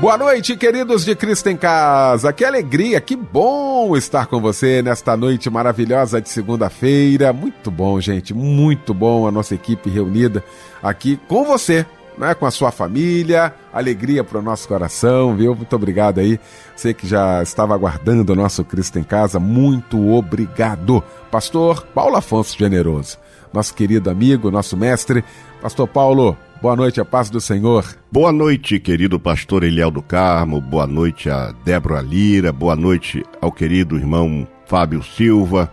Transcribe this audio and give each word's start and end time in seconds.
Boa 0.00 0.16
noite, 0.16 0.56
queridos 0.56 1.04
de 1.04 1.16
Cristo 1.16 1.48
em 1.48 1.56
Casa. 1.56 2.32
Que 2.32 2.44
alegria, 2.44 3.00
que 3.00 3.16
bom 3.16 3.96
estar 3.96 4.26
com 4.26 4.40
você 4.40 4.80
nesta 4.80 5.16
noite 5.16 5.50
maravilhosa 5.50 6.20
de 6.20 6.28
segunda-feira. 6.28 7.32
Muito 7.32 7.68
bom, 7.68 8.00
gente, 8.00 8.32
muito 8.32 8.94
bom 8.94 9.26
a 9.26 9.32
nossa 9.32 9.56
equipe 9.56 9.90
reunida 9.90 10.44
aqui 10.80 11.18
com 11.26 11.44
você, 11.44 11.84
né, 12.16 12.32
com 12.32 12.46
a 12.46 12.50
sua 12.52 12.70
família. 12.70 13.52
Alegria 13.72 14.22
para 14.22 14.38
o 14.38 14.42
nosso 14.42 14.68
coração, 14.68 15.34
viu? 15.34 15.52
Muito 15.56 15.74
obrigado 15.74 16.20
aí. 16.20 16.38
Você 16.76 16.94
que 16.94 17.04
já 17.04 17.42
estava 17.42 17.74
aguardando 17.74 18.32
o 18.32 18.36
nosso 18.36 18.64
Cristo 18.64 19.00
em 19.00 19.04
Casa, 19.04 19.40
muito 19.40 20.12
obrigado. 20.12 21.02
Pastor 21.28 21.84
Paulo 21.92 22.14
Afonso 22.14 22.56
Generoso, 22.56 23.18
nosso 23.52 23.74
querido 23.74 24.10
amigo, 24.10 24.50
nosso 24.50 24.76
mestre. 24.76 25.24
Pastor 25.60 25.88
Paulo, 25.88 26.36
Boa 26.60 26.74
noite, 26.74 27.00
a 27.00 27.04
paz 27.04 27.30
do 27.30 27.40
Senhor. 27.40 27.84
Boa 28.10 28.32
noite, 28.32 28.80
querido 28.80 29.20
pastor 29.20 29.62
Eliel 29.62 29.92
do 29.92 30.02
Carmo. 30.02 30.60
Boa 30.60 30.88
noite 30.88 31.30
a 31.30 31.54
Débora 31.64 32.00
Lira. 32.00 32.52
Boa 32.52 32.74
noite 32.74 33.24
ao 33.40 33.52
querido 33.52 33.96
irmão 33.96 34.44
Fábio 34.66 35.00
Silva. 35.00 35.72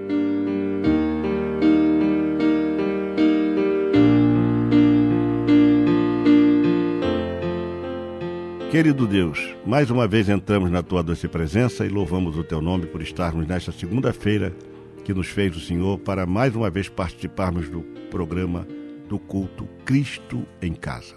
Querido 8.71 9.05
Deus, 9.05 9.53
mais 9.65 9.91
uma 9.91 10.07
vez 10.07 10.29
entramos 10.29 10.71
na 10.71 10.81
tua 10.81 11.03
doce 11.03 11.27
presença 11.27 11.85
e 11.85 11.89
louvamos 11.89 12.37
o 12.37 12.43
teu 12.43 12.61
nome 12.61 12.85
por 12.85 13.01
estarmos 13.01 13.45
nesta 13.45 13.69
segunda-feira 13.69 14.55
que 15.03 15.13
nos 15.13 15.27
fez 15.27 15.53
o 15.57 15.59
Senhor 15.59 15.99
para 15.99 16.25
mais 16.25 16.55
uma 16.55 16.69
vez 16.69 16.87
participarmos 16.87 17.67
do 17.67 17.81
programa 18.09 18.65
do 19.09 19.19
culto 19.19 19.67
Cristo 19.83 20.45
em 20.61 20.71
Casa. 20.71 21.15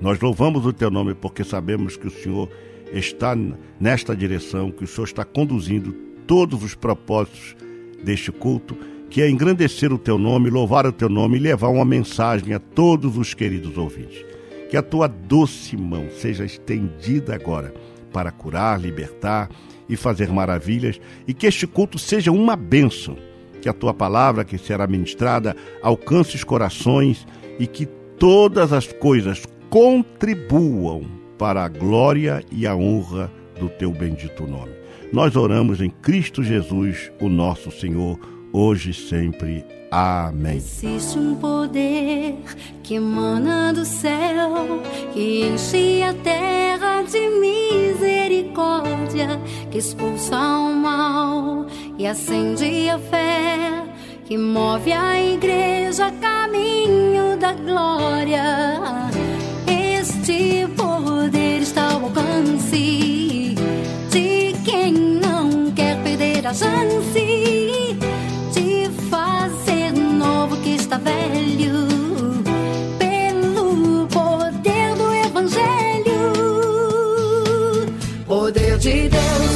Nós 0.00 0.20
louvamos 0.20 0.64
o 0.64 0.72
teu 0.72 0.92
nome 0.92 1.12
porque 1.12 1.42
sabemos 1.42 1.96
que 1.96 2.06
o 2.06 2.10
Senhor 2.10 2.48
está 2.92 3.36
nesta 3.80 4.14
direção, 4.14 4.70
que 4.70 4.84
o 4.84 4.86
Senhor 4.86 5.06
está 5.06 5.24
conduzindo 5.24 5.92
todos 6.24 6.62
os 6.62 6.76
propósitos 6.76 7.56
deste 8.04 8.30
culto, 8.30 8.76
que 9.10 9.20
é 9.20 9.28
engrandecer 9.28 9.92
o 9.92 9.98
teu 9.98 10.18
nome, 10.18 10.50
louvar 10.50 10.86
o 10.86 10.92
teu 10.92 11.08
nome 11.08 11.36
e 11.36 11.40
levar 11.40 11.66
uma 11.66 11.84
mensagem 11.84 12.54
a 12.54 12.60
todos 12.60 13.18
os 13.18 13.34
queridos 13.34 13.76
ouvintes. 13.76 14.31
Que 14.72 14.76
a 14.78 14.82
tua 14.82 15.06
doce 15.06 15.76
mão 15.76 16.08
seja 16.08 16.46
estendida 16.46 17.34
agora 17.34 17.74
para 18.10 18.32
curar, 18.32 18.80
libertar 18.80 19.50
e 19.86 19.96
fazer 19.96 20.30
maravilhas, 20.30 20.98
e 21.28 21.34
que 21.34 21.46
este 21.46 21.66
culto 21.66 21.98
seja 21.98 22.32
uma 22.32 22.56
bênção. 22.56 23.18
Que 23.60 23.68
a 23.68 23.74
tua 23.74 23.92
palavra 23.92 24.46
que 24.46 24.56
será 24.56 24.86
ministrada 24.86 25.54
alcance 25.82 26.36
os 26.36 26.42
corações 26.42 27.26
e 27.58 27.66
que 27.66 27.84
todas 28.18 28.72
as 28.72 28.90
coisas 28.90 29.42
contribuam 29.68 31.04
para 31.36 31.62
a 31.64 31.68
glória 31.68 32.42
e 32.50 32.66
a 32.66 32.74
honra 32.74 33.30
do 33.60 33.68
teu 33.68 33.92
bendito 33.92 34.46
nome. 34.46 34.72
Nós 35.12 35.36
oramos 35.36 35.82
em 35.82 35.90
Cristo 35.90 36.42
Jesus, 36.42 37.12
o 37.20 37.28
nosso 37.28 37.70
Senhor, 37.70 38.18
hoje 38.52 38.90
e 38.90 38.94
sempre. 38.94 39.64
Amém. 39.90 40.56
Existe 40.56 41.18
um 41.18 41.34
poder 41.34 42.36
que 42.82 42.94
emana 42.94 43.72
do 43.72 43.84
céu, 43.84 44.80
que 45.12 45.44
enche 45.44 46.02
a 46.02 46.14
terra 46.14 47.02
de 47.02 47.28
misericórdia, 47.28 49.40
que 49.70 49.76
expulsa 49.78 50.38
o 50.38 50.74
mal 50.74 51.66
e 51.98 52.06
acende 52.06 52.88
a 52.88 52.98
fé, 52.98 53.84
que 54.24 54.38
move 54.38 54.92
a 54.92 55.20
igreja 55.20 56.10
caminho 56.12 57.36
da 57.38 57.52
glória. 57.52 58.80
Este 59.66 60.66
poder 60.74 61.60
está 61.60 61.92
ao 61.92 62.04
alcance 62.04 63.54
de 64.10 64.54
quem 64.64 64.92
não 64.92 65.70
quer 65.72 66.02
perder 66.02 66.46
a 66.46 66.54
chance 66.54 67.42
está 70.74 70.98
velho. 70.98 71.86
Pelo 72.98 74.06
poder 74.08 74.94
do 74.96 75.14
Evangelho, 75.14 76.32
poder 78.26 78.78
de 78.78 79.08
Deus, 79.08 79.51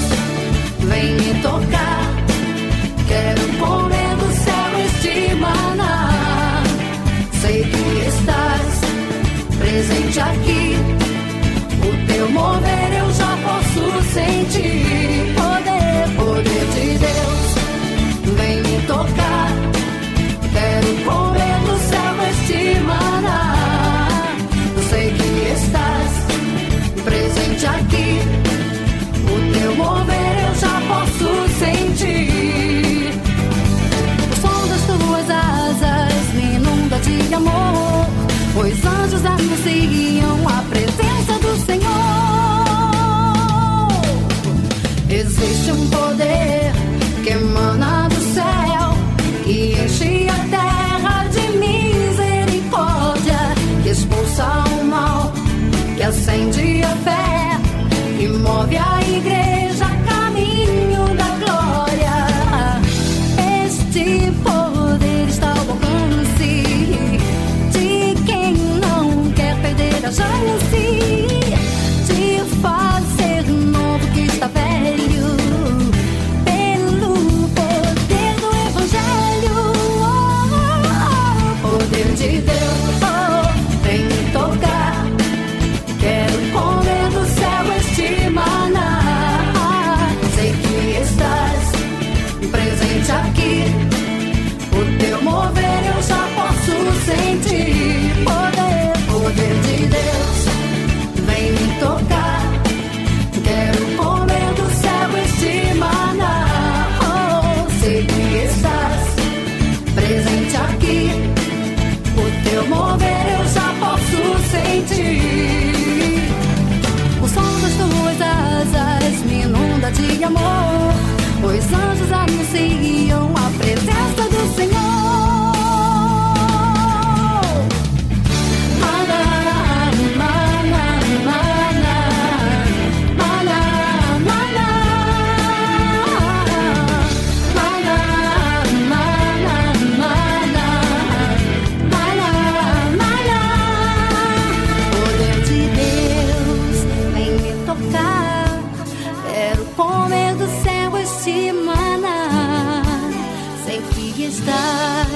estás 154.27 155.09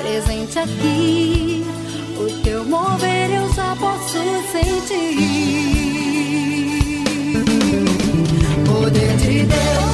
presente 0.00 0.58
aqui. 0.58 1.64
O 2.16 2.42
teu 2.42 2.64
mover 2.64 3.30
eu 3.30 3.52
já 3.52 3.76
posso 3.76 4.18
sentir. 4.52 5.90
Poder 8.66 9.16
de 9.16 9.44
Deus, 9.44 9.89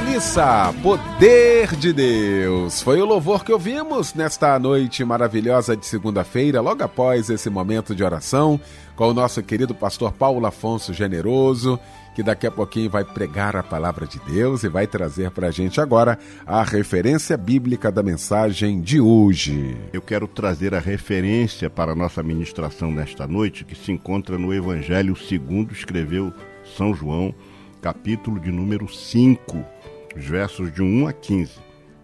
Melissa, 0.00 0.74
poder 0.82 1.76
de 1.76 1.92
Deus. 1.92 2.80
Foi 2.80 3.00
o 3.00 3.04
louvor 3.04 3.44
que 3.44 3.52
ouvimos 3.52 4.14
nesta 4.14 4.58
noite 4.58 5.04
maravilhosa 5.04 5.76
de 5.76 5.84
segunda-feira, 5.84 6.60
logo 6.60 6.82
após 6.82 7.28
esse 7.28 7.50
momento 7.50 7.94
de 7.94 8.02
oração, 8.02 8.58
com 8.96 9.08
o 9.08 9.14
nosso 9.14 9.42
querido 9.42 9.74
pastor 9.74 10.12
Paulo 10.12 10.46
Afonso 10.46 10.94
Generoso, 10.94 11.78
que 12.14 12.22
daqui 12.22 12.46
a 12.46 12.50
pouquinho 12.50 12.88
vai 12.88 13.04
pregar 13.04 13.54
a 13.56 13.62
palavra 13.62 14.06
de 14.06 14.18
Deus 14.20 14.64
e 14.64 14.68
vai 14.68 14.86
trazer 14.86 15.30
para 15.30 15.48
a 15.48 15.50
gente 15.50 15.80
agora 15.80 16.18
a 16.46 16.62
referência 16.62 17.36
bíblica 17.36 17.92
da 17.92 18.02
mensagem 18.02 18.80
de 18.80 19.00
hoje. 19.00 19.76
Eu 19.92 20.00
quero 20.00 20.26
trazer 20.26 20.74
a 20.74 20.80
referência 20.80 21.68
para 21.68 21.92
a 21.92 21.96
nossa 21.96 22.22
ministração 22.22 22.90
nesta 22.90 23.26
noite, 23.26 23.64
que 23.64 23.74
se 23.74 23.92
encontra 23.92 24.38
no 24.38 24.52
Evangelho 24.54 25.14
segundo 25.14 25.72
escreveu 25.72 26.32
São 26.76 26.94
João, 26.94 27.34
capítulo 27.82 28.38
de 28.38 28.50
número 28.50 28.88
5, 28.88 29.79
os 30.16 30.24
versos 30.24 30.72
de 30.72 30.82
1 30.82 31.06
a 31.06 31.12
15. 31.12 31.52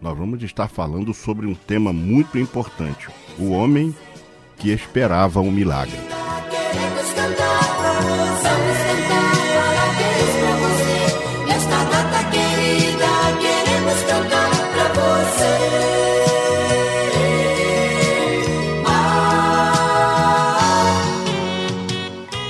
Nós 0.00 0.16
vamos 0.16 0.42
estar 0.42 0.68
falando 0.68 1.12
sobre 1.14 1.46
um 1.46 1.54
tema 1.54 1.92
muito 1.92 2.38
importante: 2.38 3.08
o 3.38 3.50
homem 3.50 3.94
que 4.56 4.70
esperava 4.70 5.40
um 5.40 5.50
milagre. 5.50 5.96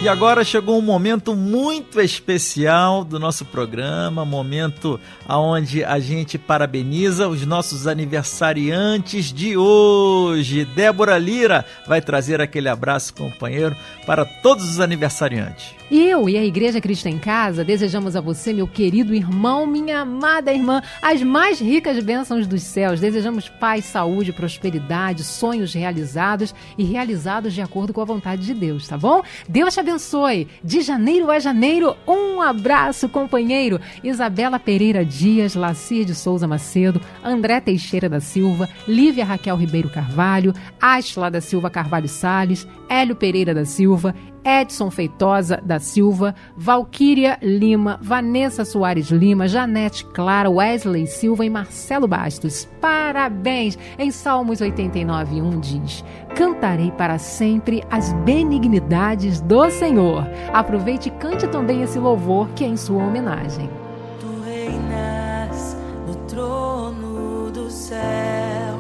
E 0.07 0.09
agora 0.09 0.45
chegou 0.45 0.79
um 0.79 0.83
momento 0.83 1.35
muito 1.35 2.01
especial 2.01 3.03
do 3.03 3.19
nosso 3.19 3.45
programa, 3.45 4.25
momento 4.25 5.01
aonde 5.27 5.83
a 5.83 5.99
gente 5.99 6.39
parabeniza 6.39 7.27
os 7.27 7.45
nossos 7.45 7.89
aniversariantes 7.89 9.33
de 9.33 9.57
hoje. 9.57 10.65
Débora 10.65 11.19
Lira 11.19 11.67
vai 11.89 12.01
trazer 12.01 12.41
aquele 12.41 12.69
abraço 12.69 13.13
companheiro 13.15 13.75
para 14.07 14.25
todos 14.25 14.71
os 14.71 14.79
aniversariantes. 14.79 15.76
Eu 15.89 16.29
e 16.29 16.37
a 16.37 16.45
Igreja 16.45 16.81
Cristo 16.81 17.07
em 17.07 17.17
Casa 17.17 17.65
desejamos 17.65 18.17
a 18.17 18.21
você, 18.21 18.53
meu 18.53 18.67
querido 18.67 19.15
irmão, 19.15 19.65
minha 19.65 20.01
amada 20.01 20.53
irmã, 20.53 20.83
as 21.01 21.23
mais 21.23 21.61
ricas 21.61 22.03
bênçãos 22.03 22.45
dos 22.45 22.63
céus. 22.63 22.99
Desejamos 22.99 23.49
paz, 23.49 23.85
saúde, 23.85 24.33
prosperidade, 24.33 25.23
sonhos 25.23 25.73
realizados 25.73 26.53
e 26.77 26.83
realizados 26.83 27.55
de 27.55 27.63
acordo 27.63 27.93
com 27.93 28.01
a 28.01 28.05
vontade 28.05 28.45
de 28.45 28.53
Deus, 28.53 28.89
tá 28.89 28.99
bom? 28.99 29.23
Deus 29.49 29.75
te 29.75 29.79
abençoe. 29.79 30.49
De 30.63 30.81
janeiro 30.81 31.31
a 31.31 31.39
janeiro, 31.39 31.97
um 32.07 32.43
abraço, 32.43 33.09
companheiro. 33.09 33.81
Isabela 34.03 34.59
Pereira 34.59 35.05
Dias, 35.05 35.55
Lacir 35.55 36.05
de 36.05 36.17
Souza 36.17 36.49
Macedo, 36.49 37.01
André 37.23 37.61
Teixeira 37.61 38.09
da 38.09 38.19
Silva, 38.19 38.69
Lívia 38.89 39.25
Raquel 39.25 39.57
Ribeiro 39.57 39.89
Carvalho, 39.89 40.53
Ashla 40.81 41.31
da 41.31 41.41
Silva 41.41 41.71
Carvalho 41.71 42.09
Sales, 42.09 42.67
Hélio 42.89 43.15
Pereira 43.15 43.55
da 43.55 43.65
Silva, 43.65 44.13
Edson 44.47 44.93
Feitosa 44.93 45.61
da 45.61 45.81
Silva, 45.81 46.33
Valquíria 46.57 47.37
Lima, 47.43 47.99
Vanessa 48.01 48.65
Soares 48.65 49.11
Lima, 49.11 49.49
Janete 49.49 50.05
Clara, 50.05 50.49
Wesley 50.49 51.09
Silva 51.09 51.45
e 51.45 51.51
Marcelo 51.51 52.07
Bastos. 52.07 52.69
Parabéns! 52.81 53.77
Em 53.99 54.13
Salmos 54.13 54.61
89, 54.61 55.43
1 55.43 55.61
diz: 55.61 56.05
Cantarei 56.37 56.93
para 56.93 57.19
sempre 57.19 57.83
as 57.91 58.13
benignidades 58.25 59.41
do 59.41 59.69
Senhor. 59.69 60.25
Aproveite 60.53 61.09
e 61.09 61.13
cante 61.13 61.49
também 61.49 61.83
esse 61.83 61.99
louvor 61.99 62.49
que 62.51 62.63
é 62.63 62.69
em 62.69 62.77
sua 62.77 63.03
homenagem. 63.03 63.69
Tu 64.21 64.29
reinas 64.45 65.77
no 66.07 66.15
trono 66.29 67.51
do 67.51 67.69
céu, 67.69 68.77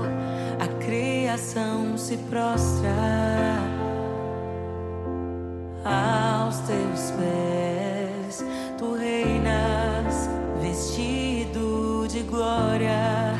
a 0.61 0.69
criação 0.85 1.99
se 1.99 2.17
prostra 2.19 3.56
aos 5.87 6.59
teus 6.61 7.12
pés. 7.12 8.45
Tu 8.76 8.97
reinas 8.97 10.28
vestido 10.61 12.07
de 12.09 12.23
glória, 12.23 13.33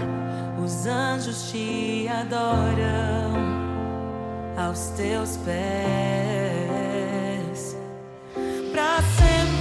os 0.65 0.87
anjos 0.87 1.51
te 1.51 2.09
adoram 2.09 3.35
aos 4.57 4.89
teus 4.97 5.37
pés. 5.39 5.57
Pra 8.73 9.03
sempre 9.19 9.56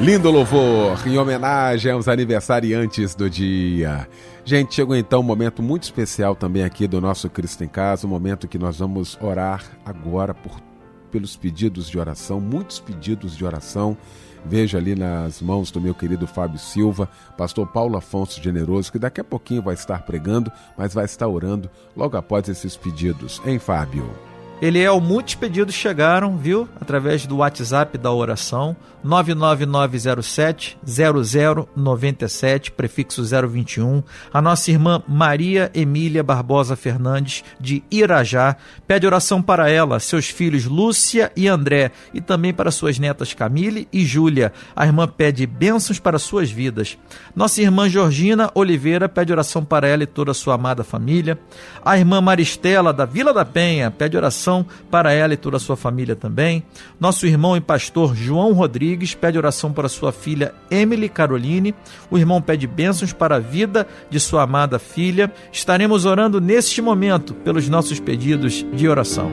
Lindo 0.00 0.30
louvor 0.30 0.96
em 1.08 1.18
homenagem 1.18 1.90
aos 1.90 2.06
aniversariantes 2.06 3.16
do 3.16 3.28
dia. 3.28 4.08
Gente, 4.44 4.76
chegou 4.76 4.94
então 4.94 5.18
um 5.18 5.24
momento 5.24 5.60
muito 5.60 5.82
especial 5.82 6.36
também 6.36 6.62
aqui 6.62 6.86
do 6.86 7.00
nosso 7.00 7.28
Cristo 7.28 7.64
em 7.64 7.68
Casa, 7.68 8.06
um 8.06 8.10
momento 8.10 8.46
que 8.46 8.60
nós 8.60 8.78
vamos 8.78 9.18
orar 9.20 9.64
agora 9.84 10.32
por, 10.32 10.60
pelos 11.10 11.36
pedidos 11.36 11.90
de 11.90 11.98
oração, 11.98 12.40
muitos 12.40 12.78
pedidos 12.78 13.36
de 13.36 13.44
oração. 13.44 13.96
Vejo 14.46 14.78
ali 14.78 14.94
nas 14.94 15.42
mãos 15.42 15.72
do 15.72 15.80
meu 15.80 15.94
querido 15.94 16.28
Fábio 16.28 16.60
Silva, 16.60 17.10
pastor 17.36 17.66
Paulo 17.66 17.96
Afonso 17.96 18.40
Generoso, 18.40 18.92
que 18.92 19.00
daqui 19.00 19.20
a 19.20 19.24
pouquinho 19.24 19.62
vai 19.62 19.74
estar 19.74 20.02
pregando, 20.02 20.50
mas 20.76 20.94
vai 20.94 21.06
estar 21.06 21.26
orando 21.26 21.68
logo 21.96 22.16
após 22.16 22.48
esses 22.48 22.76
pedidos. 22.76 23.42
Hein, 23.44 23.58
Fábio? 23.58 24.08
Ele 24.60 24.80
é 24.82 24.90
o 24.90 25.00
muitos 25.00 25.36
pedidos 25.36 25.72
chegaram, 25.72 26.36
viu? 26.36 26.68
Através 26.80 27.24
do 27.24 27.36
WhatsApp 27.36 27.96
da 27.96 28.12
oração 28.12 28.76
99907 29.04 30.76
0097, 30.84 32.72
prefixo 32.72 33.22
021. 33.22 34.02
A 34.32 34.42
nossa 34.42 34.72
irmã 34.72 35.00
Maria 35.06 35.70
Emília 35.72 36.24
Barbosa 36.24 36.74
Fernandes 36.74 37.44
de 37.60 37.84
Irajá 37.88 38.56
pede 38.84 39.06
oração 39.06 39.40
para 39.40 39.70
ela, 39.70 40.00
seus 40.00 40.28
filhos 40.28 40.64
Lúcia 40.64 41.30
e 41.36 41.46
André 41.46 41.92
e 42.12 42.20
também 42.20 42.52
para 42.52 42.72
suas 42.72 42.98
netas 42.98 43.32
Camille 43.32 43.86
e 43.92 44.04
Júlia. 44.04 44.52
A 44.74 44.84
irmã 44.84 45.06
pede 45.06 45.46
bênçãos 45.46 46.00
para 46.00 46.18
suas 46.18 46.50
vidas. 46.50 46.98
Nossa 47.34 47.62
irmã 47.62 47.88
Georgina 47.88 48.50
Oliveira 48.56 49.08
pede 49.08 49.30
oração 49.30 49.64
para 49.64 49.86
ela 49.86 50.02
e 50.02 50.06
toda 50.06 50.32
a 50.32 50.34
sua 50.34 50.54
amada 50.54 50.82
família. 50.82 51.38
A 51.84 51.96
irmã 51.96 52.20
Maristela 52.20 52.92
da 52.92 53.04
Vila 53.04 53.32
da 53.32 53.44
Penha 53.44 53.88
pede 53.92 54.16
oração 54.16 54.47
oração 54.48 54.66
para 54.90 55.12
ela 55.12 55.34
e 55.34 55.36
toda 55.36 55.58
a 55.58 55.60
sua 55.60 55.76
família 55.76 56.16
também. 56.16 56.62
Nosso 56.98 57.26
irmão 57.26 57.56
e 57.56 57.60
pastor 57.60 58.16
João 58.16 58.52
Rodrigues 58.52 59.14
pede 59.14 59.36
oração 59.36 59.72
para 59.72 59.88
sua 59.88 60.12
filha 60.12 60.54
Emily 60.70 61.08
Caroline. 61.08 61.74
O 62.10 62.16
irmão 62.16 62.40
pede 62.40 62.66
bênçãos 62.66 63.12
para 63.12 63.36
a 63.36 63.40
vida 63.40 63.86
de 64.08 64.18
sua 64.18 64.42
amada 64.42 64.78
filha. 64.78 65.32
Estaremos 65.52 66.06
orando 66.06 66.40
neste 66.40 66.80
momento 66.80 67.34
pelos 67.34 67.68
nossos 67.68 68.00
pedidos 68.00 68.64
de 68.72 68.88
oração. 68.88 69.30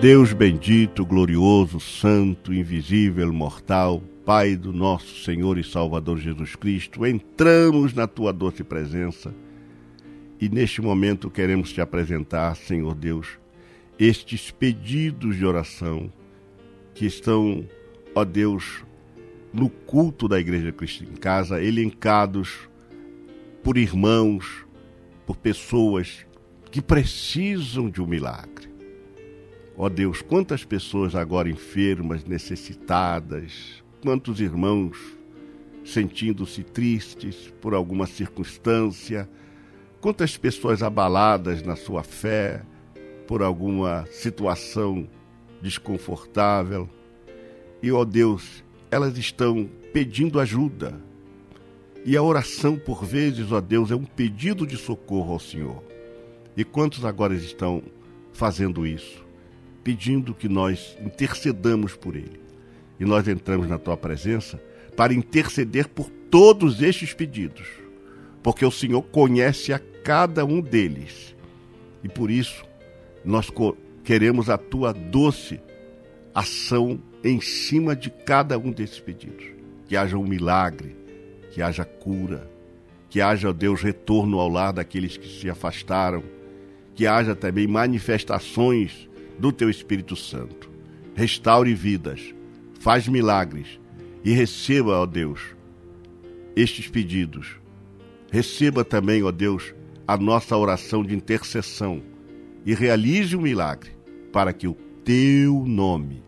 Deus 0.00 0.32
bendito, 0.32 1.04
glorioso, 1.04 1.78
santo, 1.78 2.54
invisível, 2.54 3.30
mortal, 3.34 4.02
Pai 4.30 4.54
do 4.54 4.72
nosso 4.72 5.24
Senhor 5.24 5.58
e 5.58 5.64
Salvador 5.64 6.16
Jesus 6.16 6.54
Cristo, 6.54 7.04
entramos 7.04 7.92
na 7.92 8.06
tua 8.06 8.32
doce 8.32 8.62
presença 8.62 9.34
e 10.40 10.48
neste 10.48 10.80
momento 10.80 11.28
queremos 11.28 11.72
te 11.72 11.80
apresentar, 11.80 12.54
Senhor 12.54 12.94
Deus, 12.94 13.40
estes 13.98 14.52
pedidos 14.52 15.36
de 15.36 15.44
oração 15.44 16.12
que 16.94 17.06
estão, 17.06 17.66
ó 18.14 18.24
Deus, 18.24 18.84
no 19.52 19.68
culto 19.68 20.28
da 20.28 20.38
Igreja 20.38 20.70
Cristo 20.70 21.02
em 21.02 21.16
Casa, 21.16 21.60
elencados 21.60 22.68
por 23.64 23.76
irmãos, 23.76 24.64
por 25.26 25.38
pessoas 25.38 26.24
que 26.70 26.80
precisam 26.80 27.90
de 27.90 28.00
um 28.00 28.06
milagre. 28.06 28.68
Ó 29.76 29.88
Deus, 29.88 30.22
quantas 30.22 30.64
pessoas 30.64 31.16
agora 31.16 31.50
enfermas, 31.50 32.24
necessitadas, 32.24 33.82
quantos 34.00 34.40
irmãos 34.40 34.96
sentindo-se 35.84 36.62
tristes 36.62 37.52
por 37.60 37.74
alguma 37.74 38.06
circunstância, 38.06 39.28
quantas 40.00 40.36
pessoas 40.36 40.82
abaladas 40.82 41.62
na 41.62 41.76
sua 41.76 42.02
fé 42.02 42.62
por 43.26 43.42
alguma 43.42 44.06
situação 44.10 45.08
desconfortável. 45.60 46.88
E, 47.82 47.90
ó 47.90 48.04
Deus, 48.04 48.64
elas 48.90 49.16
estão 49.16 49.68
pedindo 49.92 50.40
ajuda. 50.40 51.00
E 52.04 52.16
a 52.16 52.22
oração, 52.22 52.78
por 52.78 53.04
vezes, 53.04 53.52
ó 53.52 53.60
Deus, 53.60 53.90
é 53.90 53.94
um 53.94 54.04
pedido 54.04 54.66
de 54.66 54.76
socorro 54.76 55.32
ao 55.32 55.40
Senhor. 55.40 55.82
E 56.56 56.64
quantos 56.64 57.04
agora 57.04 57.34
estão 57.34 57.82
fazendo 58.32 58.86
isso? 58.86 59.24
Pedindo 59.84 60.34
que 60.34 60.48
nós 60.48 60.96
intercedamos 61.00 61.94
por 61.94 62.16
ele 62.16 62.49
e 63.00 63.04
nós 63.06 63.26
entramos 63.26 63.66
na 63.66 63.78
tua 63.78 63.96
presença 63.96 64.62
para 64.94 65.14
interceder 65.14 65.88
por 65.88 66.10
todos 66.30 66.82
estes 66.82 67.14
pedidos, 67.14 67.66
porque 68.42 68.64
o 68.64 68.70
Senhor 68.70 69.02
conhece 69.02 69.72
a 69.72 69.80
cada 70.04 70.44
um 70.44 70.60
deles. 70.60 71.34
E 72.04 72.08
por 72.08 72.30
isso 72.30 72.62
nós 73.24 73.50
queremos 74.04 74.50
a 74.50 74.58
tua 74.58 74.92
doce 74.92 75.58
ação 76.34 77.00
em 77.24 77.40
cima 77.40 77.96
de 77.96 78.10
cada 78.10 78.58
um 78.58 78.70
desses 78.70 79.00
pedidos. 79.00 79.46
Que 79.88 79.96
haja 79.96 80.16
um 80.16 80.26
milagre, 80.26 80.94
que 81.50 81.60
haja 81.60 81.84
cura, 81.84 82.48
que 83.08 83.20
haja, 83.20 83.52
Deus, 83.52 83.82
retorno 83.82 84.38
ao 84.38 84.48
lar 84.48 84.72
daqueles 84.72 85.16
que 85.16 85.28
se 85.28 85.50
afastaram, 85.50 86.22
que 86.94 87.06
haja 87.06 87.34
também 87.34 87.66
manifestações 87.66 89.08
do 89.38 89.50
teu 89.50 89.68
Espírito 89.68 90.14
Santo. 90.14 90.70
Restaure 91.14 91.74
vidas 91.74 92.34
faz 92.80 93.06
milagres 93.06 93.78
e 94.24 94.32
receba, 94.32 94.98
ó 94.98 95.06
Deus, 95.06 95.54
estes 96.56 96.88
pedidos. 96.88 97.60
Receba 98.32 98.84
também, 98.84 99.22
ó 99.22 99.30
Deus, 99.30 99.74
a 100.08 100.16
nossa 100.16 100.56
oração 100.56 101.04
de 101.04 101.14
intercessão 101.14 102.02
e 102.66 102.74
realize 102.74 103.36
o 103.36 103.38
um 103.38 103.42
milagre 103.42 103.90
para 104.32 104.52
que 104.52 104.66
o 104.66 104.74
teu 105.04 105.64
nome 105.66 106.22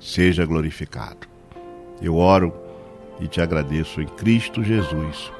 seja 0.00 0.46
glorificado. 0.46 1.26
Eu 2.00 2.16
oro 2.16 2.52
e 3.20 3.26
te 3.26 3.40
agradeço 3.40 4.00
em 4.00 4.06
Cristo 4.06 4.62
Jesus, 4.62 5.32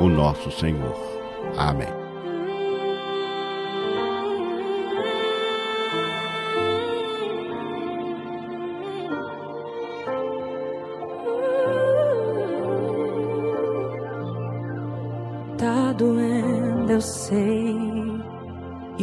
o 0.00 0.08
nosso 0.08 0.50
Senhor. 0.50 0.96
Amém. 1.56 1.97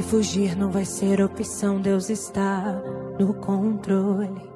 Fugir 0.05 0.55
não 0.55 0.69
vai 0.69 0.85
ser 0.85 1.21
opção, 1.21 1.81
Deus 1.81 2.09
está 2.09 2.81
no 3.19 3.33
controle. 3.33 4.49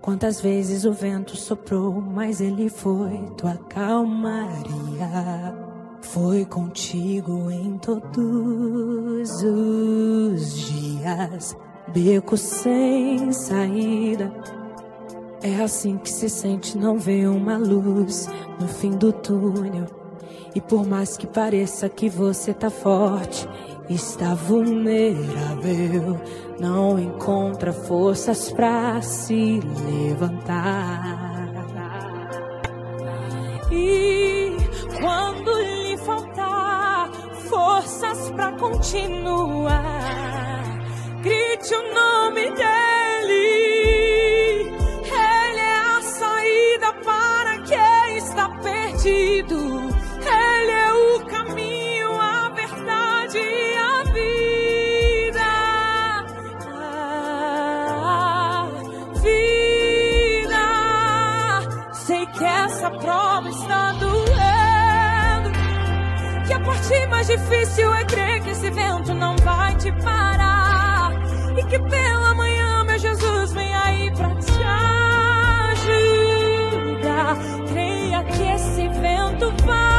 Quantas 0.00 0.40
vezes 0.40 0.84
o 0.84 0.92
vento 0.92 1.36
soprou, 1.36 2.00
mas 2.00 2.40
ele 2.40 2.68
foi 2.68 3.18
tua 3.36 3.56
calmaria. 3.68 5.54
Foi 6.00 6.44
contigo 6.44 7.50
em 7.50 7.78
todos 7.78 9.42
os 9.42 10.54
dias, 10.54 11.56
beco 11.88 12.36
sem 12.36 13.32
saída. 13.32 14.32
É 15.42 15.62
assim 15.62 15.98
que 15.98 16.10
se 16.10 16.28
sente 16.28 16.76
não 16.76 16.98
ver 16.98 17.28
uma 17.28 17.56
luz 17.56 18.28
no 18.60 18.68
fim 18.68 18.90
do 18.90 19.12
túnel. 19.12 19.86
E 20.54 20.60
por 20.60 20.86
mais 20.86 21.16
que 21.16 21.26
pareça 21.26 21.88
que 21.88 22.08
você 22.08 22.54
tá 22.54 22.70
forte, 22.70 23.46
está 23.88 24.34
vulnerável, 24.34 26.20
não 26.58 26.98
encontra 26.98 27.72
forças 27.72 28.50
para 28.50 29.00
se 29.00 29.60
levantar. 29.86 31.26
E 33.70 34.56
quando 35.00 35.52
lhe 35.60 35.96
faltar 35.98 37.10
forças 37.48 38.30
para 38.30 38.52
continuar, 38.52 39.80
grite 41.22 41.74
o 41.74 41.94
nome 41.94 42.50
dele. 42.52 43.46
Ele 45.04 45.60
é 45.60 45.74
a 45.74 46.00
saída 46.02 46.92
para 47.04 47.58
quem 47.60 48.16
está 48.16 48.48
perdido. 48.48 49.65
Difícil 67.26 67.92
é 67.92 68.04
crer 68.04 68.40
que 68.42 68.50
esse 68.50 68.70
vento 68.70 69.12
não 69.14 69.36
vai 69.38 69.74
te 69.76 69.90
parar. 70.02 71.10
E 71.58 71.62
que 71.64 71.78
pela 71.78 72.34
manhã, 72.34 72.84
meu 72.84 72.98
Jesus, 72.98 73.52
vem 73.52 73.74
aí 73.74 74.10
pra 74.12 74.28
te 74.36 74.62
ajudar. 77.02 77.36
Creia 77.68 78.22
que 78.24 78.42
esse 78.42 78.88
vento 78.88 79.50
vai. 79.64 79.95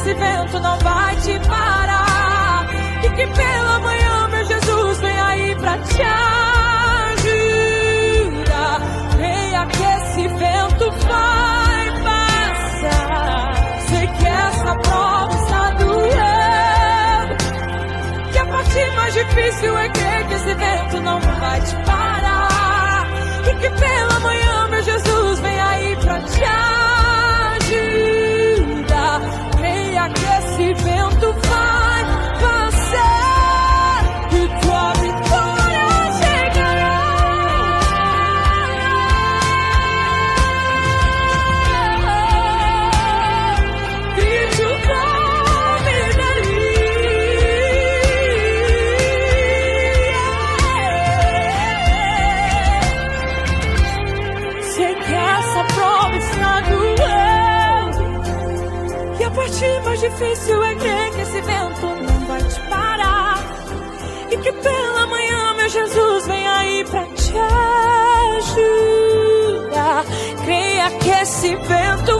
Esse 0.00 0.14
vento 0.14 0.58
não 0.60 0.78
vai 0.78 1.14
te 1.16 1.38
parar. 1.40 2.66
E 3.04 3.10
que 3.10 3.26
pela 3.26 3.78
manhã, 3.80 4.28
meu 4.28 4.46
Jesus, 4.46 5.00
vem 5.00 5.20
aí 5.20 5.54
pra 5.56 5.76
te 5.78 6.02
ajudar. 7.22 8.80
Venha 9.18 9.66
que 9.66 9.82
esse 9.82 10.28
vento 10.28 10.90
vai 11.06 11.90
passar. 12.02 13.52
Sei 13.88 14.06
que 14.06 14.26
essa 14.26 14.74
prova 14.76 15.34
está 15.34 15.70
doendo. 15.70 17.36
Que 18.32 18.38
a 18.38 18.46
parte 18.46 18.90
mais 18.96 19.12
difícil 19.12 19.78
é 19.78 19.88
que 19.90 20.34
esse 20.34 20.54
vento 20.54 21.00
não 21.02 21.20
vai 21.20 21.60
te 21.60 21.76
parar. 21.84 23.06
E 23.50 23.54
que 23.54 23.68
pela 23.68 24.20
manhã, 24.20 24.59
difícil 60.20 60.62
é 60.62 60.74
crer 60.74 61.10
que 61.12 61.20
esse 61.22 61.40
vento 61.40 61.86
não 61.86 62.26
vai 62.26 62.42
te 62.42 62.60
parar. 62.68 63.38
E 64.30 64.36
que 64.36 64.52
pela 64.52 65.06
manhã, 65.06 65.54
meu 65.54 65.68
Jesus, 65.68 66.26
vem 66.26 66.46
aí 66.46 66.84
pra 66.84 67.06
te 67.06 67.32
ajudar. 69.64 70.04
Creia 70.44 70.90
que 70.98 71.08
esse 71.08 71.56
vento 71.56 72.19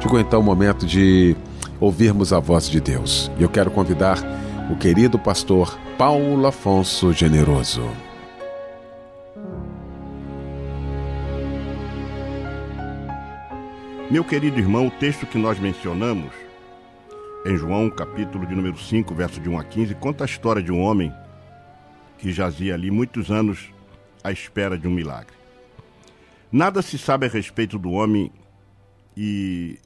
Chegou 0.00 0.18
então 0.18 0.40
o 0.40 0.42
momento 0.42 0.86
de 0.86 1.36
ouvirmos 1.78 2.32
a 2.32 2.40
voz 2.40 2.70
de 2.70 2.80
Deus. 2.80 3.30
E 3.38 3.42
eu 3.42 3.50
quero 3.50 3.70
convidar 3.70 4.16
o 4.70 4.76
querido 4.76 5.18
pastor 5.18 5.78
Paulo 5.98 6.46
Afonso 6.46 7.12
Generoso. 7.12 7.82
Meu 14.10 14.24
querido 14.24 14.58
irmão, 14.58 14.86
o 14.86 14.90
texto 14.90 15.26
que 15.26 15.36
nós 15.36 15.58
mencionamos 15.58 16.32
em 17.44 17.56
João, 17.56 17.90
capítulo 17.90 18.46
de 18.46 18.54
número 18.54 18.78
5, 18.78 19.14
verso 19.14 19.38
de 19.38 19.50
1 19.50 19.58
a 19.58 19.64
15, 19.64 19.94
conta 19.96 20.24
a 20.24 20.26
história 20.26 20.62
de 20.62 20.72
um 20.72 20.80
homem 20.80 21.12
que 22.16 22.32
jazia 22.32 22.72
ali 22.72 22.90
muitos 22.90 23.30
anos 23.30 23.70
à 24.24 24.32
espera 24.32 24.78
de 24.78 24.88
um 24.88 24.90
milagre. 24.90 25.34
Nada 26.50 26.80
se 26.80 26.98
sabe 26.98 27.26
a 27.26 27.28
respeito 27.28 27.78
do 27.78 27.92
homem 27.92 28.32
e 29.16 29.78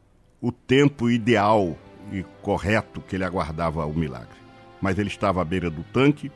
o 0.45 0.53
tempo 0.53 1.09
ideal 1.09 1.75
e 2.13 2.23
correto 2.43 3.01
que 3.01 3.17
ele 3.17 3.25
aguardava 3.25 3.87
o 3.87 3.95
milagre. 3.95 4.37
Mas 4.79 4.99
ele 4.99 5.09
estava 5.09 5.41
à 5.41 5.45
beira 5.45 5.71
do 5.71 5.83
tanque 5.85 6.31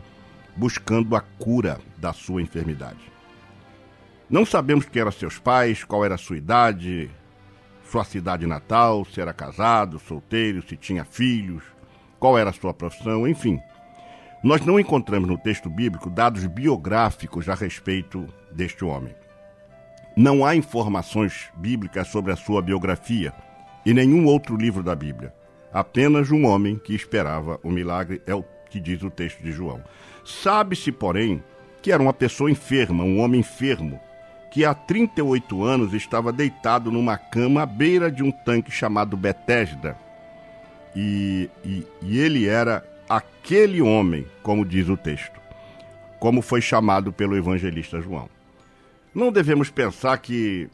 buscando 0.57 1.15
a 1.15 1.21
cura 1.21 1.79
da 1.99 2.15
sua 2.15 2.41
enfermidade. 2.41 3.13
Não 4.31 4.47
sabemos 4.47 4.87
quem 4.87 5.03
eram 5.03 5.13
seus 5.13 5.39
pais, 5.39 5.85
qual 5.85 6.07
era 6.07 6.15
a 6.15 6.19
sua 6.19 6.39
idade, 6.39 7.11
sua 7.85 8.03
cidade 8.03 8.47
natal, 8.47 9.05
se 9.05 9.21
era 9.21 9.35
casado, 9.35 9.99
solteiro, 9.99 10.67
se 10.67 10.75
tinha 10.75 11.05
filhos, 11.05 11.63
qual 12.19 12.39
era 12.39 12.49
a 12.49 12.55
sua 12.55 12.73
profissão, 12.73 13.29
enfim. 13.29 13.61
Nós 14.43 14.65
não 14.65 14.81
encontramos 14.81 15.29
no 15.29 15.37
texto 15.37 15.69
bíblico 15.69 16.09
dados 16.09 16.47
biográficos 16.47 17.47
a 17.47 17.55
respeito 17.55 18.27
deste 18.51 18.87
homem. 18.87 19.15
Não 20.17 20.47
há 20.47 20.57
informações 20.57 21.51
bíblicas 21.59 22.09
sobre 22.09 22.33
a 22.33 22.37
sua 22.37 22.63
biografia 22.63 23.35
em 23.89 23.95
nenhum 23.95 24.27
outro 24.27 24.55
livro 24.55 24.83
da 24.83 24.95
Bíblia. 24.95 25.33
apenas 25.73 26.31
um 26.31 26.45
homem 26.45 26.77
que 26.77 26.95
esperava 26.95 27.59
o 27.63 27.71
milagre, 27.71 28.21
é 28.27 28.35
o 28.35 28.45
que 28.69 28.79
diz 28.79 29.03
o 29.03 29.11
texto 29.11 29.43
de 29.43 29.51
João. 29.51 29.83
Sabe-se, 30.25 30.93
porém, 30.93 31.43
que 31.81 31.91
era 31.91 32.03
uma 32.03 32.13
pessoa 32.13 32.51
enferma, 32.51 33.03
um 33.03 33.19
homem 33.21 33.41
enfermo, 33.41 33.99
que 34.51 34.63
há 34.65 34.75
38 34.75 35.63
anos 35.63 35.95
estava 35.95 36.33
deitado 36.33 36.93
numa 36.93 37.17
cama 37.17 37.63
à 37.63 37.67
beira 37.67 38.11
de 38.11 38.23
um 38.23 38.31
tanque 38.31 38.71
chamado 38.71 39.17
Betesda. 39.17 39.97
E, 40.95 41.49
e, 41.65 41.87
e 42.03 42.19
ele 42.19 42.47
era 42.47 42.85
aquele 43.09 43.81
homem, 43.81 44.27
como 44.43 44.67
diz 44.67 44.89
o 44.89 44.99
texto, 44.99 45.41
como 46.19 46.43
foi 46.43 46.61
chamado 46.61 47.11
pelo 47.11 47.37
evangelista 47.37 48.03
João. 48.03 48.29
Não 49.15 49.33
devemos 49.33 49.71
pensar 49.71 50.19
que 50.19 50.69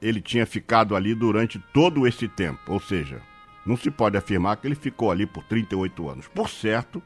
ele 0.00 0.20
tinha 0.20 0.46
ficado 0.46 0.94
ali 0.94 1.14
durante 1.14 1.58
todo 1.72 2.06
esse 2.06 2.28
tempo, 2.28 2.60
ou 2.72 2.80
seja, 2.80 3.20
não 3.64 3.76
se 3.76 3.90
pode 3.90 4.16
afirmar 4.16 4.56
que 4.56 4.66
ele 4.66 4.74
ficou 4.74 5.10
ali 5.10 5.26
por 5.26 5.42
38 5.44 6.08
anos. 6.08 6.28
Por 6.28 6.48
certo, 6.48 7.02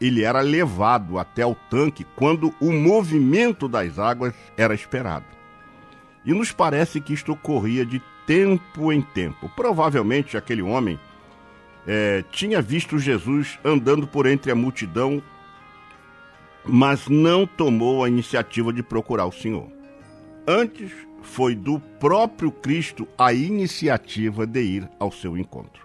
ele 0.00 0.22
era 0.22 0.40
levado 0.40 1.18
até 1.18 1.46
o 1.46 1.54
tanque 1.54 2.04
quando 2.16 2.54
o 2.60 2.72
movimento 2.72 3.68
das 3.68 3.98
águas 3.98 4.34
era 4.56 4.74
esperado. 4.74 5.24
E 6.24 6.32
nos 6.32 6.52
parece 6.52 7.00
que 7.00 7.12
isto 7.12 7.32
ocorria 7.32 7.86
de 7.86 8.02
tempo 8.26 8.92
em 8.92 9.00
tempo. 9.00 9.50
Provavelmente 9.54 10.36
aquele 10.36 10.62
homem 10.62 10.98
é, 11.86 12.24
tinha 12.30 12.60
visto 12.60 12.98
Jesus 12.98 13.58
andando 13.64 14.06
por 14.06 14.26
entre 14.26 14.50
a 14.50 14.54
multidão, 14.54 15.22
mas 16.64 17.08
não 17.08 17.46
tomou 17.46 18.04
a 18.04 18.08
iniciativa 18.08 18.72
de 18.72 18.82
procurar 18.82 19.26
o 19.26 19.32
Senhor. 19.32 19.70
Antes 20.46 20.92
foi 21.24 21.54
do 21.54 21.80
próprio 21.98 22.52
Cristo 22.52 23.08
a 23.18 23.32
iniciativa 23.32 24.46
de 24.46 24.60
ir 24.60 24.88
ao 25.00 25.10
seu 25.10 25.36
encontro. 25.36 25.84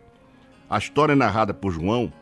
A 0.70 0.78
história 0.78 1.16
narrada 1.16 1.54
por 1.54 1.72
João 1.72 2.14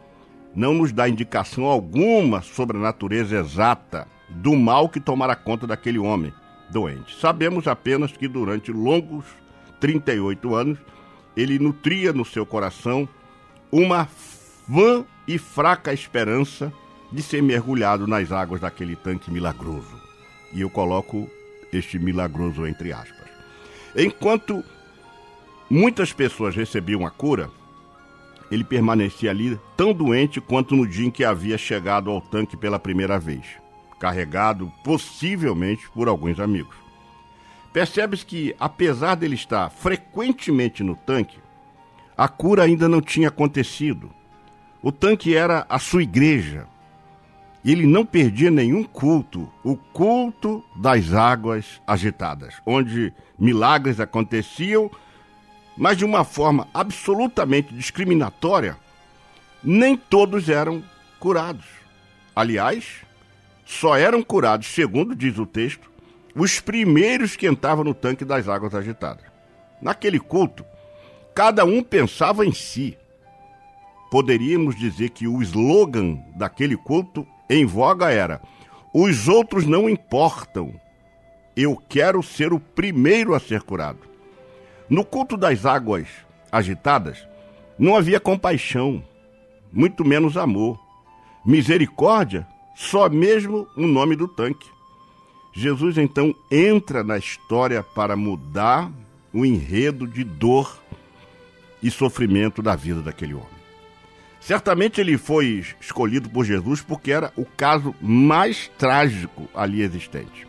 não 0.56 0.74
nos 0.74 0.94
dá 0.94 1.10
indicação 1.10 1.66
alguma 1.66 2.42
sobre 2.42 2.78
a 2.78 2.80
natureza 2.80 3.38
exata 3.38 4.08
do 4.30 4.56
mal 4.56 4.88
que 4.88 5.00
tomara 5.00 5.36
conta 5.36 5.68
daquele 5.68 6.00
homem 6.00 6.34
doente. 6.70 7.20
Sabemos 7.20 7.68
apenas 7.68 8.12
que 8.12 8.28
durante 8.28 8.72
longos 8.72 9.26
38 9.80 10.56
anos 10.56 10.80
ele 11.36 11.60
nutria 11.60 12.14
no 12.14 12.24
seu 12.24 12.46
coração 12.46 13.08
uma 13.72 14.08
vã 14.68 15.06
e 15.28 15.38
fraca 15.38 15.94
esperança 15.94 16.72
de 17.12 17.22
ser 17.22 17.42
mergulhado 17.42 18.08
nas 18.08 18.32
águas 18.32 18.62
daquele 18.62 18.96
tanque 18.96 19.30
milagroso. 19.30 19.96
E 20.54 20.62
eu 20.62 20.70
coloco 20.70 21.30
este 21.78 22.00
milagroso 22.00 22.66
entre 22.66 22.92
aspas. 22.92 23.28
Enquanto 23.96 24.64
muitas 25.70 26.14
pessoas 26.14 26.56
recebiam 26.56 27.06
a 27.06 27.10
cura, 27.10 27.50
ele 28.50 28.64
permanecia 28.64 29.32
ali 29.32 29.60
tão 29.76 29.94
doente 29.94 30.40
quanto 30.40 30.76
no 30.76 30.88
dia 30.88 31.06
em 31.06 31.12
que 31.12 31.24
havia 31.24 31.58
chegado 31.58 32.10
ao 32.10 32.22
tanque 32.22 32.56
pela 32.56 32.80
primeira 32.80 33.20
vez, 33.20 33.46
carregado 34.00 34.72
possivelmente 34.84 35.90
por 35.90 36.08
alguns 36.08 36.40
amigos. 36.40 36.76
Percebe-se 37.74 38.26
que, 38.26 38.56
apesar 38.60 39.16
dele 39.16 39.36
estar 39.36 39.70
frequentemente 39.70 40.82
no 40.84 40.96
tanque, 40.96 41.38
a 42.18 42.28
cura 42.28 42.64
ainda 42.64 42.90
não 42.90 43.02
tinha 43.02 43.28
acontecido. 43.28 44.10
O 44.82 44.92
tanque 44.92 45.36
era 45.36 45.66
a 45.70 45.78
sua 45.78 46.02
igreja. 46.02 46.66
Ele 47.66 47.86
não 47.86 48.06
perdia 48.06 48.50
nenhum 48.50 48.84
culto, 48.84 49.52
o 49.64 49.76
culto 49.76 50.64
das 50.76 51.14
águas 51.14 51.82
agitadas, 51.86 52.56
onde 52.66 53.14
milagres 53.38 54.00
aconteciam 54.00 54.90
mas 55.78 55.96
de 55.96 56.04
uma 56.04 56.24
forma 56.24 56.68
absolutamente 56.74 57.74
discriminatória, 57.74 58.76
nem 59.64 59.96
todos 59.96 60.50
eram 60.50 60.84
curados. 61.20 61.66
Aliás, 62.36 63.04
só 63.64 63.96
eram 63.96 64.24
curados, 64.24 64.68
segundo 64.68 65.16
diz 65.16 65.38
o 65.38 65.46
texto, 65.46 65.92
os 66.36 66.60
primeiros 66.60 67.36
que 67.36 67.48
entravam 67.48 67.84
no 67.84 67.94
tanque 67.94 68.26
das 68.26 68.48
águas 68.50 68.74
agitadas. 68.74 69.26
Naquele 69.82 70.20
culto, 70.20 70.66
cada 71.36 71.64
um 71.64 71.84
pensava 71.84 72.46
em 72.46 72.52
si. 72.52 72.98
Poderíamos 74.10 74.76
dizer 74.76 75.10
que 75.10 75.28
o 75.28 75.42
slogan 75.42 76.24
daquele 76.36 76.76
culto 76.76 77.28
em 77.50 77.66
voga 77.66 78.12
era: 78.12 78.42
os 78.94 79.28
outros 79.28 79.66
não 79.66 79.90
importam, 79.90 80.74
eu 81.56 81.76
quero 81.90 82.22
ser 82.22 82.54
o 82.54 82.60
primeiro 82.60 83.34
a 83.34 83.40
ser 83.40 83.62
curado. 83.62 84.00
No 84.90 85.04
culto 85.04 85.36
das 85.36 85.66
águas 85.66 86.08
agitadas, 86.52 87.28
não 87.78 87.96
havia 87.96 88.20
compaixão, 88.20 89.04
muito 89.72 90.06
menos 90.06 90.38
amor. 90.38 90.80
Misericórdia, 91.46 92.48
só 92.76 93.10
mesmo 93.10 93.68
o 93.76 93.88
nome 93.88 94.16
do 94.16 94.28
tanque. 94.28 94.70
Jesus 95.54 95.98
então 95.98 96.36
entra 96.52 97.04
na 97.04 97.18
história 97.18 97.82
para 97.82 98.16
mudar 98.16 98.92
o 99.34 99.46
enredo 99.46 100.06
de 100.08 100.24
dor 100.24 100.78
e 101.82 101.90
sofrimento 101.90 102.62
da 102.62 102.76
vida 102.76 103.02
daquele 103.02 103.34
homem. 103.34 103.57
Certamente 104.48 105.02
ele 105.02 105.18
foi 105.18 105.62
escolhido 105.78 106.30
por 106.30 106.46
Jesus 106.46 106.82
porque 106.82 107.12
era 107.12 107.34
o 107.36 107.44
caso 107.44 107.94
mais 108.02 108.72
trágico 108.78 109.46
ali 109.54 109.82
existente. 109.82 110.48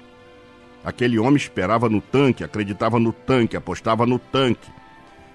Aquele 0.84 1.18
homem 1.18 1.34
esperava 1.34 1.88
no 1.88 2.00
tanque, 2.00 2.44
acreditava 2.44 3.00
no 3.00 3.12
tanque, 3.12 3.56
apostava 3.56 4.06
no 4.06 4.16
tanque. 4.16 4.70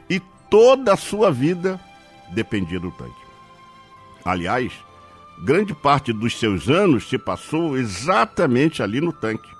E 0.10 0.21
toda 0.49 0.93
a 0.93 0.95
sua 0.95 1.30
vida 1.30 1.78
dependia 2.32 2.80
do 2.80 2.89
tanque. 2.89 3.12
Aliás, 4.23 4.71
grande 5.43 5.73
parte 5.73 6.13
dos 6.13 6.39
seus 6.39 6.69
anos 6.69 7.10
se 7.10 7.17
passou 7.17 7.78
exatamente 7.78 8.82
ali 8.82 9.02
no 9.02 9.12
tanque. 9.12 9.52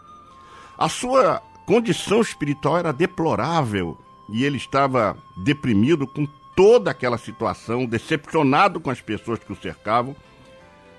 A 0.78 0.88
sua 0.88 1.42
condição 1.66 2.22
espiritual 2.22 2.78
era 2.78 2.94
deplorável 2.94 3.98
e 4.30 4.46
ele 4.46 4.56
estava 4.56 5.18
deprimido 5.36 6.08
com 6.08 6.26
toda 6.56 6.92
aquela 6.92 7.18
situação, 7.18 7.86
decepcionado 7.86 8.80
com 8.80 8.89
as 8.89 9.02
pessoas 9.02 9.39
que 9.39 9.52
o 9.52 9.56
cercavam 9.56 10.16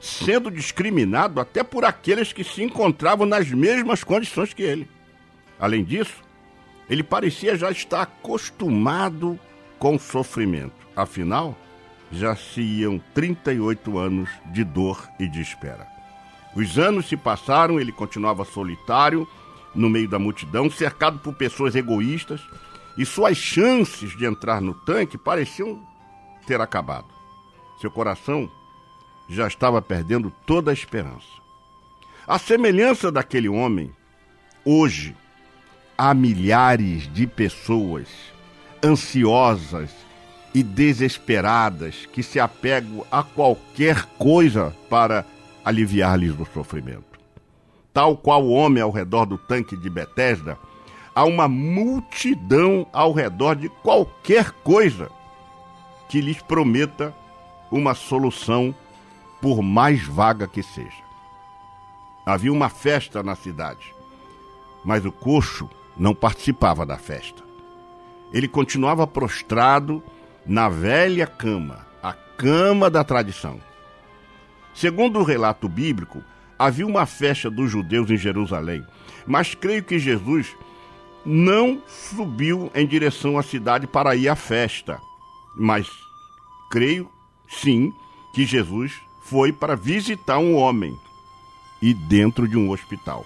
sendo 0.05 0.51
discriminado 0.51 1.41
até 1.41 1.65
por 1.65 1.83
aqueles 1.83 2.31
que 2.31 2.45
se 2.45 2.63
encontravam 2.63 3.27
nas 3.27 3.51
mesmas 3.51 4.05
condições 4.05 4.53
que 4.53 4.63
ele. 4.63 4.87
Além 5.59 5.83
disso, 5.83 6.23
ele 6.91 7.03
parecia 7.03 7.57
já 7.57 7.71
estar 7.71 8.03
acostumado 8.03 9.39
com 9.79 9.97
o 9.97 9.99
sofrimento. 9.99 10.75
Afinal, 10.95 11.57
já 12.13 12.37
se 12.37 12.61
iam 12.61 13.01
38 13.15 13.99
anos 13.99 14.29
de 14.53 14.63
dor 14.63 15.09
e 15.19 15.27
de 15.27 15.41
espera. 15.41 15.87
Os 16.55 16.79
anos 16.79 17.09
se 17.09 17.17
passaram, 17.17 17.81
ele 17.81 17.91
continuava 17.91 18.45
solitário, 18.45 19.27
no 19.75 19.89
meio 19.89 20.09
da 20.09 20.19
multidão, 20.19 20.71
cercado 20.71 21.19
por 21.19 21.35
pessoas 21.35 21.75
egoístas, 21.75 22.41
e 22.97 23.05
suas 23.05 23.37
chances 23.37 24.17
de 24.17 24.25
entrar 24.25 24.61
no 24.61 24.75
tanque 24.75 25.19
pareciam 25.19 25.81
ter 26.47 26.61
acabado. 26.61 27.09
Seu 27.81 27.91
coração 27.91 28.51
já 29.29 29.47
estava 29.47 29.81
perdendo 29.83 30.33
toda 30.47 30.71
a 30.71 30.75
esperança. 30.75 31.27
A 32.27 32.39
semelhança 32.39 33.11
daquele 33.11 33.49
homem, 33.49 33.91
hoje 34.65 35.15
há 35.97 36.15
milhares 36.15 37.13
de 37.13 37.27
pessoas 37.27 38.09
ansiosas 38.83 39.91
e 40.55 40.63
desesperadas 40.63 42.07
que 42.07 42.23
se 42.23 42.39
apegam 42.39 43.05
a 43.11 43.23
qualquer 43.23 44.05
coisa 44.19 44.75
para 44.89 45.25
aliviar-lhes 45.65 46.39
o 46.39 46.47
sofrimento. 46.53 47.19
Tal 47.93 48.17
qual 48.17 48.45
o 48.45 48.51
homem 48.51 48.83
ao 48.83 48.91
redor 48.91 49.25
do 49.25 49.39
tanque 49.39 49.77
de 49.77 49.89
Betesda, 49.89 50.59
há 51.15 51.25
uma 51.25 51.47
multidão 51.47 52.87
ao 52.93 53.13
redor 53.13 53.55
de 53.55 53.69
qualquer 53.69 54.51
coisa 54.51 55.11
que 56.09 56.21
lhes 56.21 56.41
prometa 56.43 57.15
uma 57.71 57.95
solução 57.95 58.75
por 59.41 59.63
mais 59.63 60.03
vaga 60.05 60.49
que 60.49 60.63
seja. 60.63 61.05
Havia 62.27 62.53
uma 62.53 62.69
festa 62.69 63.23
na 63.23 63.35
cidade, 63.35 63.95
mas 64.85 65.05
o 65.05 65.13
coxo 65.13 65.69
não 65.97 66.15
participava 66.15 66.85
da 66.85 66.97
festa. 66.97 67.43
Ele 68.33 68.49
continuava 68.49 69.07
prostrado 69.07 70.03
na 70.47 70.69
velha 70.69 71.27
cama, 71.27 71.87
a 72.03 72.13
cama 72.13 72.91
da 72.91 73.05
tradição. 73.05 73.61
Segundo 74.75 75.21
o 75.21 75.23
relato 75.23 75.69
bíblico, 75.69 76.23
havia 76.59 76.87
uma 76.87 77.07
festa 77.07 77.51
dos 77.51 77.71
judeus 77.71 78.11
em 78.11 78.17
Jerusalém, 78.17 78.85
mas 79.27 79.55
creio 79.55 79.85
que 79.85 79.99
Jesus 79.99 80.57
não 81.25 81.81
subiu 81.87 82.71
em 82.75 82.87
direção 82.87 83.39
à 83.39 83.43
cidade 83.43 83.87
para 83.87 84.15
ir 84.15 84.29
à 84.29 84.37
festa. 84.37 85.01
Mas 85.57 85.89
creio, 86.71 87.09
sim, 87.49 87.93
que 88.35 88.45
Jesus 88.45 88.93
foi 89.23 89.53
para 89.53 89.75
visitar 89.75 90.39
um 90.39 90.55
homem 90.57 90.99
e 91.81 91.95
dentro 91.95 92.47
de 92.47 92.57
um 92.57 92.71
hospital, 92.71 93.25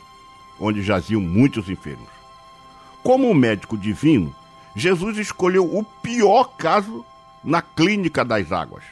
onde 0.60 0.82
jaziam 0.82 1.20
muitos 1.20 1.68
enfermos. 1.68 2.08
Como 3.02 3.28
um 3.28 3.34
médico 3.34 3.76
divino, 3.76 4.34
Jesus 4.76 5.18
escolheu 5.18 5.64
o 5.64 5.82
pior 5.82 6.56
caso 6.56 7.04
na 7.42 7.62
Clínica 7.62 8.24
das 8.24 8.52
Águas. 8.52 8.84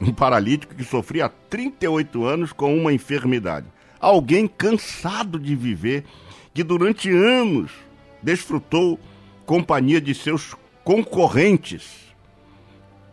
Um 0.00 0.12
paralítico 0.12 0.74
que 0.74 0.84
sofria 0.84 1.26
há 1.26 1.28
38 1.28 2.24
anos 2.24 2.52
com 2.52 2.76
uma 2.76 2.92
enfermidade. 2.92 3.66
Alguém 4.00 4.46
cansado 4.46 5.38
de 5.40 5.56
viver, 5.56 6.04
que 6.54 6.62
durante 6.62 7.10
anos 7.10 7.72
desfrutou 8.22 8.98
companhia 9.46 10.00
de 10.00 10.14
seus 10.14 10.54
concorrentes, 10.84 12.14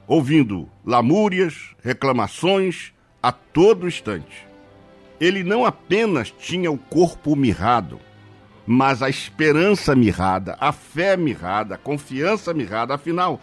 ouvindo 0.07 0.69
lamúrias, 0.85 1.75
reclamações 1.83 2.93
a 3.21 3.31
todo 3.31 3.87
instante. 3.87 4.47
Ele 5.19 5.43
não 5.43 5.65
apenas 5.65 6.29
tinha 6.31 6.69
o 6.69 6.77
corpo 6.77 7.35
mirrado, 7.35 7.99
mas 8.67 9.01
a 9.01 9.09
esperança 9.09 9.95
mirrada, 9.95 10.57
a 10.59 10.71
fé 10.71 11.15
mirrada, 11.15 11.75
a 11.75 11.77
confiança 11.77 12.53
mirrada, 12.53 12.93
afinal, 12.95 13.39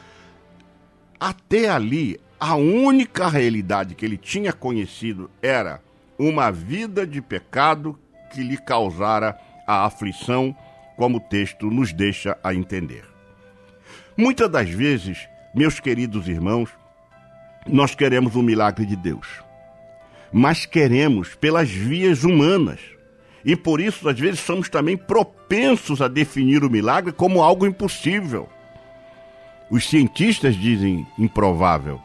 até 1.19 1.69
ali, 1.69 2.21
a 2.39 2.57
única 2.57 3.29
realidade 3.29 3.95
que 3.95 4.05
ele 4.05 4.17
tinha 4.17 4.53
conhecido 4.53 5.31
era 5.41 5.81
uma 6.19 6.51
vida 6.51 7.07
de 7.07 7.23
pecado 7.23 7.99
que 8.33 8.43
lhe 8.43 8.57
causara 8.57 9.39
a 9.67 9.85
aflição, 9.85 10.55
como 11.03 11.17
o 11.17 11.21
texto 11.21 11.69
nos 11.69 11.93
deixa 11.93 12.39
a 12.45 12.55
entender. 12.55 13.03
Muitas 14.17 14.49
das 14.49 14.71
vezes, 14.71 15.29
meus 15.53 15.81
queridos 15.81 16.29
irmãos, 16.29 16.71
nós 17.67 17.93
queremos 17.93 18.37
um 18.37 18.43
milagre 18.43 18.87
de 18.87 18.95
Deus, 18.95 19.27
mas 20.33 20.65
queremos 20.65 21.35
pelas 21.35 21.69
vias 21.69 22.23
humanas. 22.23 22.79
E 23.45 23.57
por 23.57 23.81
isso, 23.81 24.09
às 24.09 24.17
vezes, 24.17 24.39
somos 24.39 24.69
também 24.69 24.97
propensos 24.97 26.01
a 26.01 26.07
definir 26.07 26.63
o 26.63 26.71
milagre 26.71 27.11
como 27.11 27.43
algo 27.43 27.67
impossível. 27.67 28.49
Os 29.69 29.89
cientistas 29.89 30.55
dizem 30.55 31.05
improvável, 31.19 32.01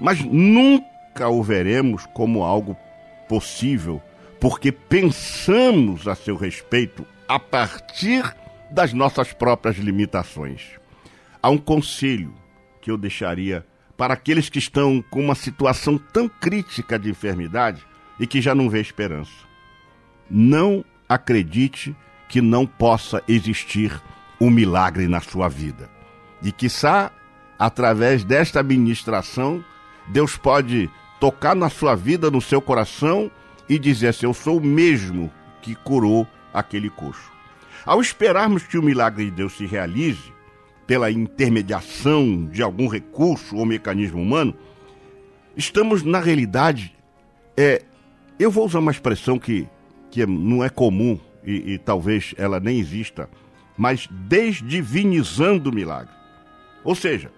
mas 0.00 0.24
nunca 0.24 1.28
o 1.28 1.42
veremos 1.42 2.06
como 2.14 2.42
algo 2.42 2.74
possível, 3.28 4.00
porque 4.40 4.72
pensamos 4.72 6.08
a 6.08 6.14
seu 6.14 6.36
respeito 6.36 7.04
a 7.30 7.38
partir 7.38 8.24
das 8.72 8.92
nossas 8.92 9.32
próprias 9.32 9.76
limitações. 9.76 10.72
Há 11.40 11.48
um 11.48 11.58
conselho 11.58 12.34
que 12.82 12.90
eu 12.90 12.98
deixaria 12.98 13.64
para 13.96 14.14
aqueles 14.14 14.48
que 14.48 14.58
estão 14.58 15.00
com 15.08 15.20
uma 15.20 15.36
situação 15.36 15.96
tão 15.96 16.28
crítica 16.28 16.98
de 16.98 17.08
enfermidade 17.08 17.86
e 18.18 18.26
que 18.26 18.40
já 18.40 18.52
não 18.52 18.68
vê 18.68 18.80
esperança. 18.80 19.30
Não 20.28 20.84
acredite 21.08 21.94
que 22.28 22.40
não 22.40 22.66
possa 22.66 23.22
existir 23.28 24.02
um 24.40 24.50
milagre 24.50 25.06
na 25.06 25.20
sua 25.20 25.46
vida. 25.48 25.88
E 26.42 26.50
quiçá, 26.50 27.12
através 27.56 28.24
desta 28.24 28.58
administração, 28.58 29.64
Deus 30.08 30.36
pode 30.36 30.90
tocar 31.20 31.54
na 31.54 31.70
sua 31.70 31.94
vida, 31.94 32.28
no 32.28 32.40
seu 32.40 32.60
coração 32.60 33.30
e 33.68 33.78
dizer 33.78 34.08
assim: 34.08 34.26
Eu 34.26 34.34
sou 34.34 34.58
o 34.58 34.64
mesmo 34.64 35.30
que 35.62 35.76
curou 35.76 36.26
aquele 36.52 36.90
coxo. 36.90 37.30
Ao 37.84 38.00
esperarmos 38.00 38.64
que 38.64 38.78
o 38.78 38.82
milagre 38.82 39.24
de 39.26 39.30
Deus 39.30 39.56
se 39.56 39.66
realize, 39.66 40.32
pela 40.86 41.10
intermediação 41.10 42.46
de 42.46 42.62
algum 42.62 42.88
recurso 42.88 43.56
ou 43.56 43.64
mecanismo 43.64 44.20
humano, 44.20 44.54
estamos, 45.56 46.02
na 46.02 46.18
realidade, 46.18 46.96
é, 47.56 47.82
eu 48.38 48.50
vou 48.50 48.66
usar 48.66 48.80
uma 48.80 48.90
expressão 48.90 49.38
que, 49.38 49.68
que 50.10 50.26
não 50.26 50.64
é 50.64 50.68
comum 50.68 51.16
e, 51.44 51.74
e 51.74 51.78
talvez 51.78 52.34
ela 52.36 52.58
nem 52.58 52.80
exista, 52.80 53.30
mas 53.76 54.08
desdivinizando 54.10 55.70
o 55.70 55.74
milagre. 55.74 56.12
Ou 56.82 56.94
seja, 56.94 57.30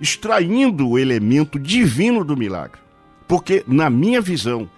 extraindo 0.00 0.88
o 0.88 0.98
elemento 0.98 1.58
divino 1.58 2.24
do 2.24 2.36
milagre. 2.36 2.80
Porque, 3.26 3.64
na 3.66 3.88
minha 3.90 4.20
visão, 4.20 4.68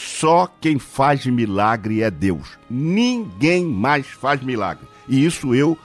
só 0.00 0.48
quem 0.58 0.78
faz 0.78 1.26
milagre 1.26 2.02
é 2.02 2.10
Deus. 2.10 2.58
Ninguém 2.70 3.66
mais 3.66 4.06
faz 4.06 4.42
milagre. 4.42 4.88
E 5.06 5.22
isso 5.22 5.54
eu 5.54 5.76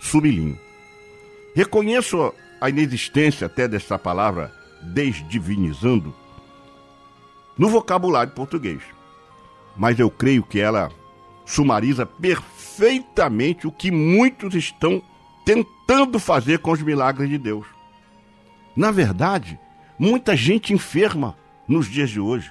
sublinho. 0.00 0.58
Reconheço 1.54 2.32
a 2.62 2.70
inexistência 2.70 3.46
até 3.46 3.68
dessa 3.68 3.98
palavra 3.98 4.50
desdivinizando 4.80 6.14
no 7.58 7.68
vocabulário 7.68 8.32
português. 8.32 8.80
Mas 9.76 9.98
eu 9.98 10.10
creio 10.10 10.42
que 10.42 10.58
ela 10.58 10.90
sumariza 11.44 12.06
perfeitamente 12.06 13.66
o 13.66 13.72
que 13.72 13.90
muitos 13.90 14.54
estão 14.54 15.02
tentando 15.44 16.18
fazer 16.18 16.60
com 16.60 16.70
os 16.70 16.80
milagres 16.80 17.28
de 17.28 17.36
Deus. 17.36 17.66
Na 18.74 18.90
verdade, 18.90 19.60
muita 19.98 20.34
gente 20.34 20.72
enferma 20.72 21.36
nos 21.68 21.86
dias 21.86 22.08
de 22.08 22.18
hoje. 22.18 22.50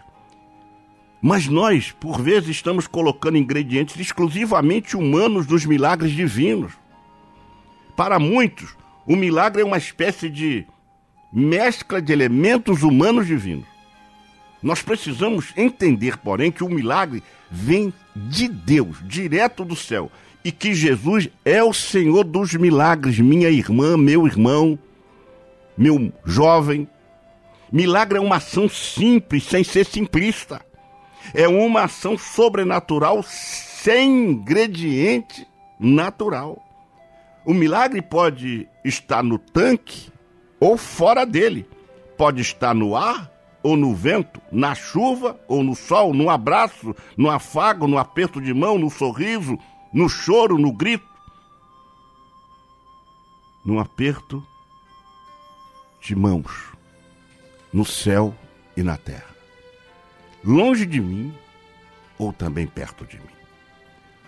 Mas 1.21 1.47
nós, 1.47 1.91
por 1.91 2.21
vezes, 2.21 2.49
estamos 2.49 2.85
colocando 2.87 3.37
ingredientes 3.37 3.99
exclusivamente 3.99 4.95
humanos 4.95 5.45
dos 5.45 5.65
milagres 5.65 6.11
divinos. 6.11 6.73
Para 7.95 8.19
muitos, 8.19 8.75
o 9.05 9.15
milagre 9.15 9.61
é 9.61 9.65
uma 9.65 9.77
espécie 9.77 10.29
de 10.29 10.65
mescla 11.33 12.01
de 12.01 12.13
elementos 12.13 12.83
humanos 12.83 13.25
divinos. 13.25 13.65
Nós 14.61 14.81
precisamos 14.81 15.53
entender, 15.55 16.17
porém, 16.17 16.51
que 16.51 16.63
o 16.63 16.69
milagre 16.69 17.23
vem 17.49 17.93
de 18.15 18.47
Deus, 18.47 18.97
direto 19.03 19.63
do 19.63 19.75
céu, 19.75 20.11
e 20.43 20.51
que 20.51 20.73
Jesus 20.73 21.29
é 21.43 21.63
o 21.63 21.73
Senhor 21.73 22.23
dos 22.23 22.53
milagres, 22.53 23.19
minha 23.19 23.49
irmã, 23.49 23.97
meu 23.97 24.25
irmão, 24.25 24.77
meu 25.77 26.11
jovem. 26.25 26.87
Milagre 27.71 28.17
é 28.17 28.21
uma 28.21 28.37
ação 28.37 28.69
simples, 28.69 29.43
sem 29.43 29.63
ser 29.63 29.85
simplista. 29.85 30.61
É 31.33 31.47
uma 31.47 31.83
ação 31.83 32.17
sobrenatural 32.17 33.23
sem 33.23 34.31
ingrediente 34.31 35.47
natural. 35.79 36.61
O 37.45 37.53
milagre 37.53 38.01
pode 38.01 38.67
estar 38.83 39.23
no 39.23 39.37
tanque 39.37 40.11
ou 40.59 40.77
fora 40.77 41.25
dele. 41.25 41.67
Pode 42.17 42.41
estar 42.41 42.73
no 42.73 42.95
ar 42.95 43.31
ou 43.61 43.75
no 43.75 43.93
vento, 43.93 44.41
na 44.51 44.73
chuva 44.73 45.39
ou 45.47 45.63
no 45.63 45.75
sol, 45.75 46.13
no 46.13 46.29
abraço, 46.29 46.95
no 47.17 47.29
afago, 47.29 47.87
no 47.87 47.97
aperto 47.97 48.41
de 48.41 48.53
mão, 48.53 48.77
no 48.77 48.89
sorriso, 48.89 49.57
no 49.91 50.07
choro, 50.07 50.57
no 50.57 50.71
grito, 50.71 51.07
no 53.65 53.79
aperto 53.79 54.41
de 56.01 56.15
mãos, 56.15 56.71
no 57.73 57.83
céu 57.83 58.33
e 58.75 58.83
na 58.83 58.95
terra, 58.95 59.35
longe 60.47 60.85
de 60.85 61.01
mim 61.01 61.33
ou 62.17 62.31
também 62.31 62.65
perto 62.65 63.05
de 63.05 63.17
mim. 63.17 63.23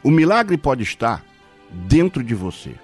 O 0.03 0.12
milagre 0.12 0.58
pode 0.58 0.84
estar 0.84 1.23
dentro 1.71 2.21
de 2.21 2.36
você. 2.36 2.75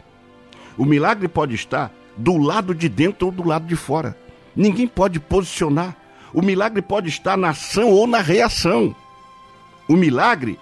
O 0.78 0.86
milagre 0.86 1.28
pode 1.28 1.54
estar 1.54 1.92
do 2.16 2.38
lado 2.38 2.74
de 2.74 2.88
dentro 2.88 3.28
ou 3.28 3.32
do 3.32 3.46
lado 3.46 3.68
de 3.68 3.76
fora. 3.76 4.18
Ninguém 4.56 4.88
pode 4.88 5.20
posicionar. 5.20 5.96
O 6.34 6.42
milagre 6.42 6.82
pode 6.82 7.10
estar 7.10 7.38
na 7.38 7.50
ação 7.50 7.92
ou 7.92 8.08
na 8.08 8.22
reação. 8.22 8.96
O 9.88 9.96
milagre 9.96 10.58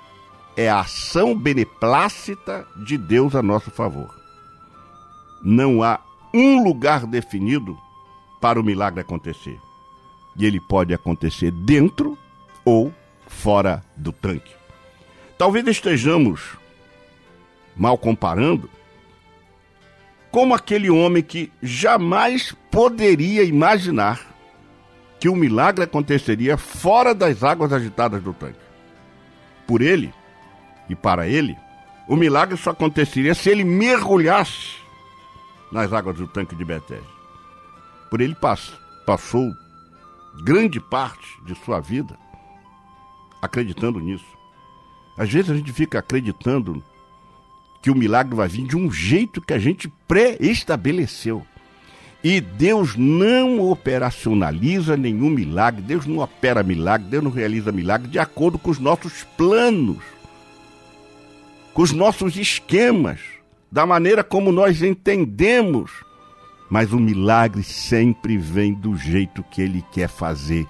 é 0.57 0.67
a 0.67 0.81
ação 0.81 1.37
beneplácita 1.37 2.65
de 2.85 2.97
Deus 2.97 3.35
a 3.35 3.41
nosso 3.43 3.69
favor. 3.69 4.13
Não 5.43 5.83
há 5.83 5.99
um 6.33 6.63
lugar 6.63 7.05
definido 7.05 7.77
para 8.41 8.59
o 8.59 8.63
milagre 8.63 9.01
acontecer. 9.01 9.59
E 10.35 10.45
ele 10.45 10.59
pode 10.59 10.93
acontecer 10.93 11.51
dentro 11.51 12.17
ou 12.65 12.93
fora 13.27 13.83
do 13.95 14.11
tanque. 14.11 14.53
Talvez 15.37 15.67
estejamos 15.67 16.57
mal 17.75 17.97
comparando 17.97 18.69
como 20.31 20.53
aquele 20.53 20.89
homem 20.89 21.21
que 21.21 21.51
jamais 21.61 22.55
poderia 22.71 23.43
imaginar 23.43 24.19
que 25.19 25.29
o 25.29 25.35
milagre 25.35 25.83
aconteceria 25.83 26.57
fora 26.57 27.13
das 27.13 27.43
águas 27.43 27.71
agitadas 27.71 28.21
do 28.21 28.33
tanque. 28.33 28.59
Por 29.67 29.81
ele, 29.81 30.13
e 30.89 30.95
para 30.95 31.27
ele, 31.27 31.57
o 32.07 32.15
milagre 32.15 32.57
só 32.57 32.71
aconteceria 32.71 33.33
se 33.33 33.49
ele 33.49 33.63
mergulhasse 33.63 34.75
nas 35.71 35.93
águas 35.93 36.17
do 36.17 36.27
tanque 36.27 36.55
de 36.55 36.65
Betesda. 36.65 37.13
Por 38.09 38.21
ele 38.21 38.35
pass 38.35 38.73
passou 39.05 39.53
grande 40.43 40.79
parte 40.79 41.27
de 41.45 41.55
sua 41.63 41.79
vida 41.79 42.17
acreditando 43.45 43.99
nisso. 43.99 44.25
Às 45.17 45.31
vezes 45.31 45.51
a 45.51 45.55
gente 45.55 45.71
fica 45.71 45.99
acreditando 45.99 46.83
que 47.81 47.91
o 47.91 47.95
milagre 47.95 48.35
vai 48.35 48.47
vir 48.47 48.65
de 48.65 48.77
um 48.77 48.91
jeito 48.91 49.41
que 49.41 49.53
a 49.53 49.59
gente 49.59 49.87
pré-estabeleceu. 50.07 51.45
E 52.23 52.39
Deus 52.39 52.95
não 52.95 53.69
operacionaliza 53.69 54.95
nenhum 54.95 55.29
milagre, 55.29 55.81
Deus 55.81 56.05
não 56.05 56.19
opera 56.19 56.63
milagre, 56.63 57.09
Deus 57.09 57.23
não 57.23 57.31
realiza 57.31 57.71
milagre 57.71 58.07
de 58.07 58.17
acordo 58.17 58.57
com 58.57 58.71
os 58.71 58.79
nossos 58.79 59.23
planos 59.37 60.01
com 61.73 61.81
os 61.81 61.91
nossos 61.91 62.37
esquemas, 62.37 63.19
da 63.71 63.85
maneira 63.85 64.23
como 64.23 64.51
nós 64.51 64.81
entendemos. 64.81 65.91
mas 66.69 66.91
o 66.91 66.99
milagre 66.99 67.61
sempre 67.61 68.35
vem 68.35 68.73
do 68.73 68.97
jeito 68.97 69.43
que 69.43 69.61
ele 69.61 69.83
quer 69.91 70.07
fazer. 70.07 70.65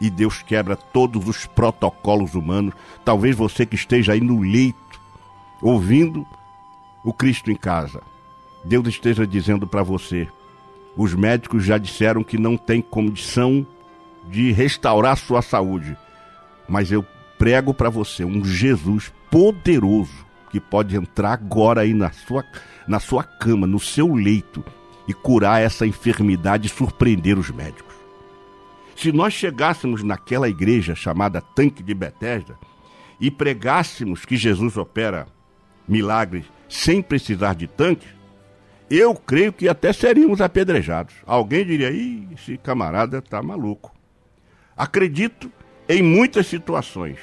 E 0.00 0.08
Deus 0.08 0.42
quebra 0.42 0.76
todos 0.76 1.26
os 1.28 1.46
protocolos 1.46 2.34
humanos. 2.34 2.74
Talvez 3.04 3.34
você 3.34 3.66
que 3.66 3.74
esteja 3.74 4.12
aí 4.12 4.20
no 4.20 4.40
leito, 4.40 5.00
ouvindo 5.60 6.26
o 7.04 7.12
Cristo 7.12 7.50
em 7.50 7.56
casa, 7.56 8.00
Deus 8.64 8.86
esteja 8.86 9.26
dizendo 9.26 9.66
para 9.66 9.82
você: 9.82 10.28
os 10.96 11.14
médicos 11.14 11.64
já 11.64 11.78
disseram 11.78 12.22
que 12.22 12.38
não 12.38 12.56
tem 12.56 12.80
condição 12.80 13.66
de 14.28 14.52
restaurar 14.52 15.16
sua 15.16 15.42
saúde, 15.42 15.96
mas 16.68 16.92
eu 16.92 17.04
prego 17.38 17.72
para 17.72 17.88
você 17.88 18.24
um 18.24 18.44
Jesus 18.44 19.12
poderoso 19.30 20.26
que 20.50 20.60
pode 20.60 20.96
entrar 20.96 21.32
agora 21.32 21.82
aí 21.82 21.94
na 21.94 22.10
sua, 22.10 22.44
na 22.86 22.98
sua 22.98 23.22
cama, 23.22 23.66
no 23.66 23.78
seu 23.78 24.14
leito 24.14 24.64
e 25.06 25.14
curar 25.14 25.62
essa 25.62 25.86
enfermidade 25.86 26.66
e 26.66 26.70
surpreender 26.70 27.38
os 27.38 27.50
médicos. 27.50 27.87
Se 28.98 29.12
nós 29.12 29.32
chegássemos 29.32 30.02
naquela 30.02 30.48
igreja 30.48 30.92
chamada 30.92 31.40
Tanque 31.40 31.84
de 31.84 31.94
Betesda 31.94 32.58
e 33.20 33.30
pregássemos 33.30 34.24
que 34.24 34.36
Jesus 34.36 34.76
opera 34.76 35.28
milagres 35.86 36.46
sem 36.68 37.00
precisar 37.00 37.54
de 37.54 37.68
tanques, 37.68 38.08
eu 38.90 39.14
creio 39.14 39.52
que 39.52 39.68
até 39.68 39.92
seríamos 39.92 40.40
apedrejados. 40.40 41.14
Alguém 41.24 41.64
diria, 41.64 41.92
Ih, 41.92 42.26
esse 42.34 42.58
camarada 42.58 43.18
está 43.18 43.40
maluco. 43.40 43.94
Acredito 44.76 45.48
em 45.88 46.02
muitas 46.02 46.48
situações. 46.48 47.18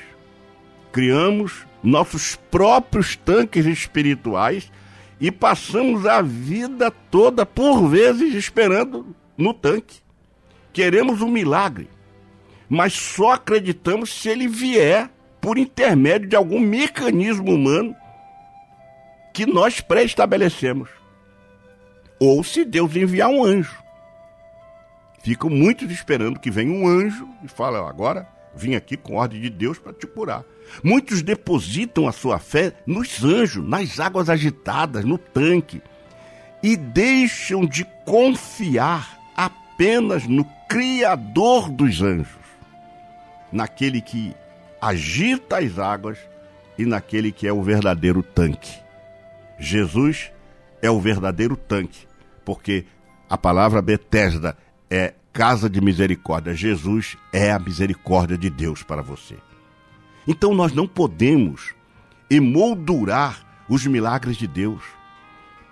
Criamos 0.94 1.68
nossos 1.84 2.38
próprios 2.50 3.18
tanques 3.18 3.66
espirituais 3.66 4.72
e 5.20 5.30
passamos 5.30 6.06
a 6.06 6.22
vida 6.22 6.90
toda, 6.90 7.46
por 7.46 7.90
vezes, 7.90 8.34
esperando 8.34 9.14
no 9.38 9.54
tanque. 9.54 10.05
Queremos 10.76 11.22
um 11.22 11.30
milagre, 11.30 11.88
mas 12.68 12.92
só 12.92 13.32
acreditamos 13.32 14.14
se 14.14 14.28
ele 14.28 14.46
vier 14.46 15.10
por 15.40 15.58
intermédio 15.58 16.28
de 16.28 16.36
algum 16.36 16.60
mecanismo 16.60 17.54
humano 17.54 17.96
que 19.34 19.46
nós 19.46 19.80
pré-estabelecemos. 19.80 20.90
Ou 22.20 22.44
se 22.44 22.66
Deus 22.66 22.94
enviar 22.94 23.30
um 23.30 23.42
anjo. 23.42 23.82
Ficam 25.24 25.50
muitos 25.50 25.90
esperando 25.90 26.42
que 26.42 26.52
venha 26.52 26.74
um 26.74 26.86
anjo 26.86 27.26
e 27.42 27.48
fala: 27.48 27.88
agora 27.88 28.28
vim 28.54 28.76
aqui 28.76 28.98
com 28.98 29.16
ordem 29.16 29.40
de 29.40 29.50
Deus 29.50 29.80
para 29.80 29.94
te 29.94 30.06
curar. 30.06 30.44
Muitos 30.84 31.22
depositam 31.22 32.06
a 32.06 32.12
sua 32.12 32.38
fé 32.38 32.74
nos 32.86 33.24
anjos, 33.24 33.66
nas 33.66 33.98
águas 33.98 34.30
agitadas, 34.30 35.06
no 35.06 35.18
tanque, 35.18 35.82
e 36.62 36.76
deixam 36.76 37.66
de 37.66 37.86
confiar 38.04 39.18
apenas 39.38 40.28
no 40.28 40.44
Criador 40.68 41.70
dos 41.70 42.02
anjos, 42.02 42.28
naquele 43.52 44.02
que 44.02 44.36
agita 44.82 45.58
as 45.60 45.80
águas 45.80 46.18
e 46.78 46.86
naquele 46.86 47.32
que 47.32 47.48
é 47.48 47.54
o 47.54 47.62
verdadeiro 47.62 48.22
tanque. 48.22 48.74
Jesus 49.58 50.32
é 50.82 50.90
o 50.90 51.00
verdadeiro 51.00 51.56
tanque, 51.56 52.06
porque 52.44 52.86
a 53.30 53.38
palavra 53.38 53.82
Betesda 53.82 54.58
é 54.90 55.14
casa 55.32 55.70
de 55.70 55.82
misericórdia. 55.82 56.54
Jesus 56.54 57.18
é 57.34 57.52
a 57.52 57.60
misericórdia 57.60 58.38
de 58.38 58.50
Deus 58.50 58.84
para 58.84 59.02
você. 59.02 59.36
Então 60.28 60.54
nós 60.54 60.74
não 60.74 60.88
podemos 60.88 61.74
emoldurar 62.30 63.46
os 63.68 63.86
milagres 63.86 64.38
de 64.38 64.48
Deus, 64.48 64.82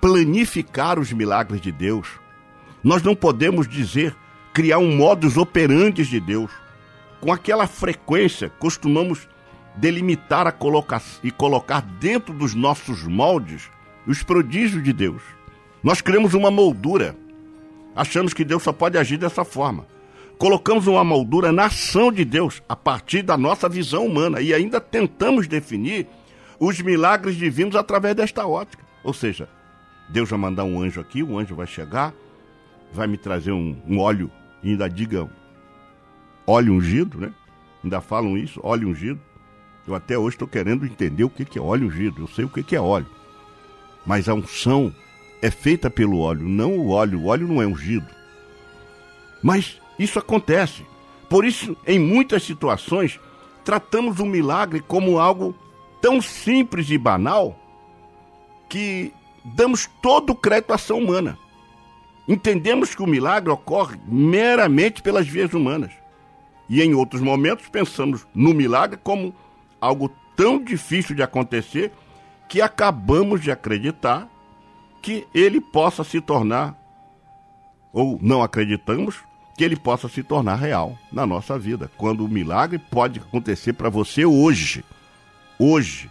planificar 0.01 0.99
os 0.99 1.11
milagres 1.11 1.61
de 1.61 1.71
Deus. 1.71 2.07
Nós 2.83 3.01
não 3.01 3.15
podemos 3.15 3.67
dizer, 3.67 4.15
criar 4.53 4.77
um 4.77 4.95
modus 4.95 5.37
operandi 5.37 6.05
de 6.05 6.19
Deus. 6.19 6.51
Com 7.19 7.31
aquela 7.31 7.67
frequência, 7.67 8.49
costumamos 8.59 9.27
delimitar 9.75 10.45
a 10.45 10.51
colocar, 10.51 11.01
e 11.23 11.31
colocar 11.31 11.81
dentro 11.81 12.33
dos 12.33 12.53
nossos 12.53 13.03
moldes 13.03 13.69
os 14.05 14.21
prodígios 14.21 14.83
de 14.83 14.93
Deus. 14.93 15.21
Nós 15.81 16.01
criamos 16.01 16.33
uma 16.33 16.51
moldura, 16.51 17.15
achamos 17.95 18.33
que 18.33 18.45
Deus 18.45 18.63
só 18.63 18.71
pode 18.71 18.97
agir 18.97 19.17
dessa 19.17 19.43
forma 19.43 19.85
colocamos 20.43 20.87
uma 20.87 21.05
moldura 21.05 21.53
na 21.53 21.67
ação 21.67 22.11
de 22.11 22.25
Deus 22.25 22.61
a 22.67 22.75
partir 22.75 23.21
da 23.21 23.37
nossa 23.37 23.69
visão 23.69 24.05
humana 24.05 24.41
e 24.41 24.53
ainda 24.53 24.81
tentamos 24.81 25.47
definir 25.47 26.05
os 26.59 26.81
milagres 26.81 27.37
divinos 27.37 27.77
através 27.77 28.13
desta 28.13 28.45
ótica. 28.45 28.83
Ou 29.05 29.13
seja, 29.13 29.47
Deus 30.09 30.29
vai 30.29 30.37
mandar 30.37 30.65
um 30.65 30.81
anjo 30.81 30.99
aqui, 30.99 31.23
o 31.23 31.37
anjo 31.37 31.55
vai 31.55 31.65
chegar, 31.65 32.13
vai 32.91 33.07
me 33.07 33.17
trazer 33.17 33.53
um, 33.53 33.75
um 33.87 33.99
óleo 33.99 34.29
e 34.63 34.71
ainda 34.71 34.89
diga 34.89 35.29
óleo 36.47 36.73
ungido, 36.73 37.19
né? 37.19 37.33
Ainda 37.83 37.99
falam 37.99 38.37
isso, 38.37 38.59
óleo 38.63 38.89
ungido. 38.89 39.19
Eu 39.85 39.93
até 39.93 40.17
hoje 40.17 40.35
estou 40.35 40.47
querendo 40.47 40.85
entender 40.85 41.23
o 41.23 41.29
que, 41.29 41.43
que 41.43 41.59
é 41.59 41.61
óleo 41.61 41.87
ungido. 41.87 42.21
Eu 42.21 42.27
sei 42.27 42.45
o 42.45 42.49
que, 42.49 42.63
que 42.63 42.75
é 42.75 42.79
óleo. 42.79 43.07
Mas 44.05 44.29
a 44.29 44.33
unção 44.33 44.93
é 45.41 45.51
feita 45.51 45.89
pelo 45.89 46.19
óleo, 46.19 46.47
não 46.47 46.77
o 46.77 46.89
óleo. 46.89 47.19
O 47.19 47.25
óleo 47.25 47.47
não 47.47 47.61
é 47.61 47.67
ungido. 47.67 48.07
Mas 49.41 49.81
isso 49.99 50.17
acontece. 50.17 50.85
Por 51.29 51.43
isso, 51.43 51.75
em 51.85 51.99
muitas 51.99 52.43
situações, 52.43 53.19
tratamos 53.65 54.19
o 54.19 54.25
milagre 54.25 54.79
como 54.79 55.19
algo 55.19 55.53
tão 56.01 56.21
simples 56.21 56.89
e 56.89 56.97
banal 56.97 57.59
que 58.69 59.11
damos 59.43 59.89
todo 60.01 60.29
o 60.31 60.35
crédito 60.35 60.71
à 60.71 60.75
ação 60.75 60.99
humana. 60.99 61.37
Entendemos 62.27 62.95
que 62.95 63.03
o 63.03 63.07
milagre 63.07 63.49
ocorre 63.51 63.97
meramente 64.07 65.01
pelas 65.01 65.27
vias 65.27 65.53
humanas. 65.53 65.91
E 66.69 66.81
em 66.81 66.93
outros 66.93 67.21
momentos 67.21 67.67
pensamos 67.67 68.25
no 68.33 68.53
milagre 68.53 68.97
como 69.01 69.35
algo 69.79 70.09
tão 70.35 70.63
difícil 70.63 71.15
de 71.15 71.21
acontecer 71.21 71.91
que 72.47 72.61
acabamos 72.61 73.41
de 73.41 73.51
acreditar 73.51 74.29
que 75.01 75.27
ele 75.33 75.59
possa 75.59 76.03
se 76.03 76.21
tornar, 76.21 76.79
ou 77.91 78.17
não 78.21 78.41
acreditamos, 78.41 79.17
que 79.57 79.63
ele 79.63 79.75
possa 79.75 80.07
se 80.07 80.23
tornar 80.23 80.55
real 80.55 80.97
na 81.11 81.25
nossa 81.25 81.59
vida. 81.59 81.91
Quando 81.97 82.25
o 82.25 82.29
milagre 82.29 82.79
pode 82.79 83.19
acontecer 83.19 83.73
para 83.73 83.89
você 83.89 84.25
hoje, 84.25 84.83
hoje, 85.59 86.09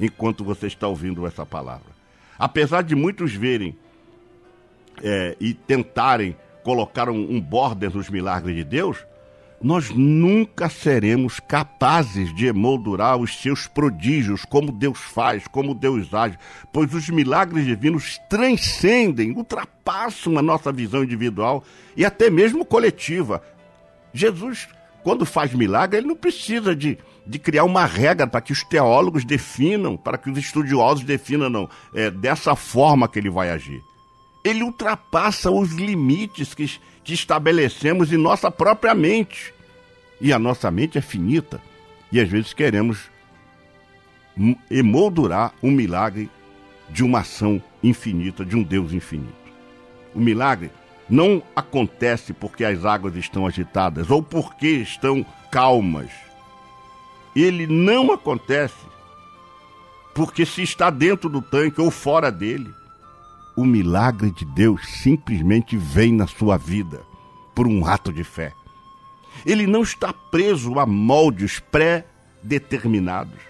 enquanto 0.00 0.42
você 0.42 0.66
está 0.66 0.88
ouvindo 0.88 1.26
essa 1.26 1.44
palavra. 1.44 1.92
Apesar 2.38 2.82
de 2.82 2.94
muitos 2.94 3.34
verem 3.34 3.76
é, 5.02 5.36
e 5.40 5.54
tentarem 5.54 6.36
colocar 6.62 7.08
um, 7.08 7.36
um 7.36 7.40
border 7.40 7.94
nos 7.94 8.08
milagres 8.08 8.56
de 8.56 8.64
Deus, 8.64 9.04
nós 9.62 9.90
nunca 9.90 10.68
seremos 10.68 11.38
capazes 11.38 12.34
de 12.34 12.46
emoldurar 12.46 13.16
os 13.16 13.40
seus 13.40 13.66
prodígios, 13.68 14.44
como 14.44 14.72
Deus 14.72 14.98
faz, 14.98 15.46
como 15.46 15.74
Deus 15.74 16.12
age, 16.12 16.36
pois 16.72 16.92
os 16.92 17.08
milagres 17.08 17.64
divinos 17.64 18.18
transcendem, 18.28 19.30
ultrapassam 19.30 20.36
a 20.36 20.42
nossa 20.42 20.72
visão 20.72 21.04
individual 21.04 21.62
e 21.96 22.04
até 22.04 22.28
mesmo 22.28 22.64
coletiva. 22.64 23.40
Jesus, 24.12 24.68
quando 25.04 25.24
faz 25.24 25.54
milagre, 25.54 25.98
ele 25.98 26.08
não 26.08 26.16
precisa 26.16 26.74
de, 26.74 26.98
de 27.24 27.38
criar 27.38 27.64
uma 27.64 27.84
regra 27.84 28.26
para 28.26 28.40
que 28.40 28.52
os 28.52 28.64
teólogos 28.64 29.24
definam, 29.24 29.96
para 29.96 30.18
que 30.18 30.28
os 30.28 30.38
estudiosos 30.38 31.04
definam, 31.04 31.48
não. 31.48 31.68
É 31.94 32.10
dessa 32.10 32.56
forma 32.56 33.08
que 33.08 33.18
ele 33.18 33.30
vai 33.30 33.50
agir. 33.50 33.80
Ele 34.44 34.62
ultrapassa 34.62 35.50
os 35.50 35.70
limites 35.72 36.54
que 36.54 36.66
que 37.04 37.14
estabelecemos 37.14 38.12
em 38.12 38.16
nossa 38.16 38.50
própria 38.50 38.94
mente. 38.94 39.52
E 40.20 40.32
a 40.32 40.38
nossa 40.38 40.70
mente 40.70 40.98
é 40.98 41.00
finita. 41.00 41.60
E 42.10 42.20
às 42.20 42.28
vezes 42.28 42.52
queremos 42.52 43.10
emoldurar 44.70 45.52
um 45.62 45.70
milagre 45.70 46.30
de 46.88 47.02
uma 47.02 47.20
ação 47.20 47.62
infinita, 47.82 48.44
de 48.44 48.56
um 48.56 48.62
Deus 48.62 48.92
infinito. 48.92 49.32
O 50.14 50.20
milagre 50.20 50.70
não 51.08 51.42
acontece 51.56 52.32
porque 52.32 52.64
as 52.64 52.84
águas 52.84 53.16
estão 53.16 53.46
agitadas 53.46 54.10
ou 54.10 54.22
porque 54.22 54.68
estão 54.68 55.24
calmas. 55.50 56.10
Ele 57.34 57.66
não 57.66 58.12
acontece 58.12 58.74
porque 60.14 60.44
se 60.44 60.62
está 60.62 60.90
dentro 60.90 61.30
do 61.30 61.40
tanque 61.40 61.80
ou 61.80 61.90
fora 61.90 62.30
dele 62.30 62.72
o 63.56 63.64
milagre 63.64 64.30
de 64.30 64.44
Deus 64.44 64.86
simplesmente 64.88 65.76
vem 65.76 66.12
na 66.12 66.26
sua 66.26 66.56
vida 66.56 67.02
por 67.54 67.66
um 67.66 67.86
ato 67.86 68.12
de 68.12 68.24
fé. 68.24 68.52
Ele 69.44 69.66
não 69.66 69.82
está 69.82 70.12
preso 70.12 70.78
a 70.78 70.86
moldes 70.86 71.60
pré-determinados. 71.60 73.40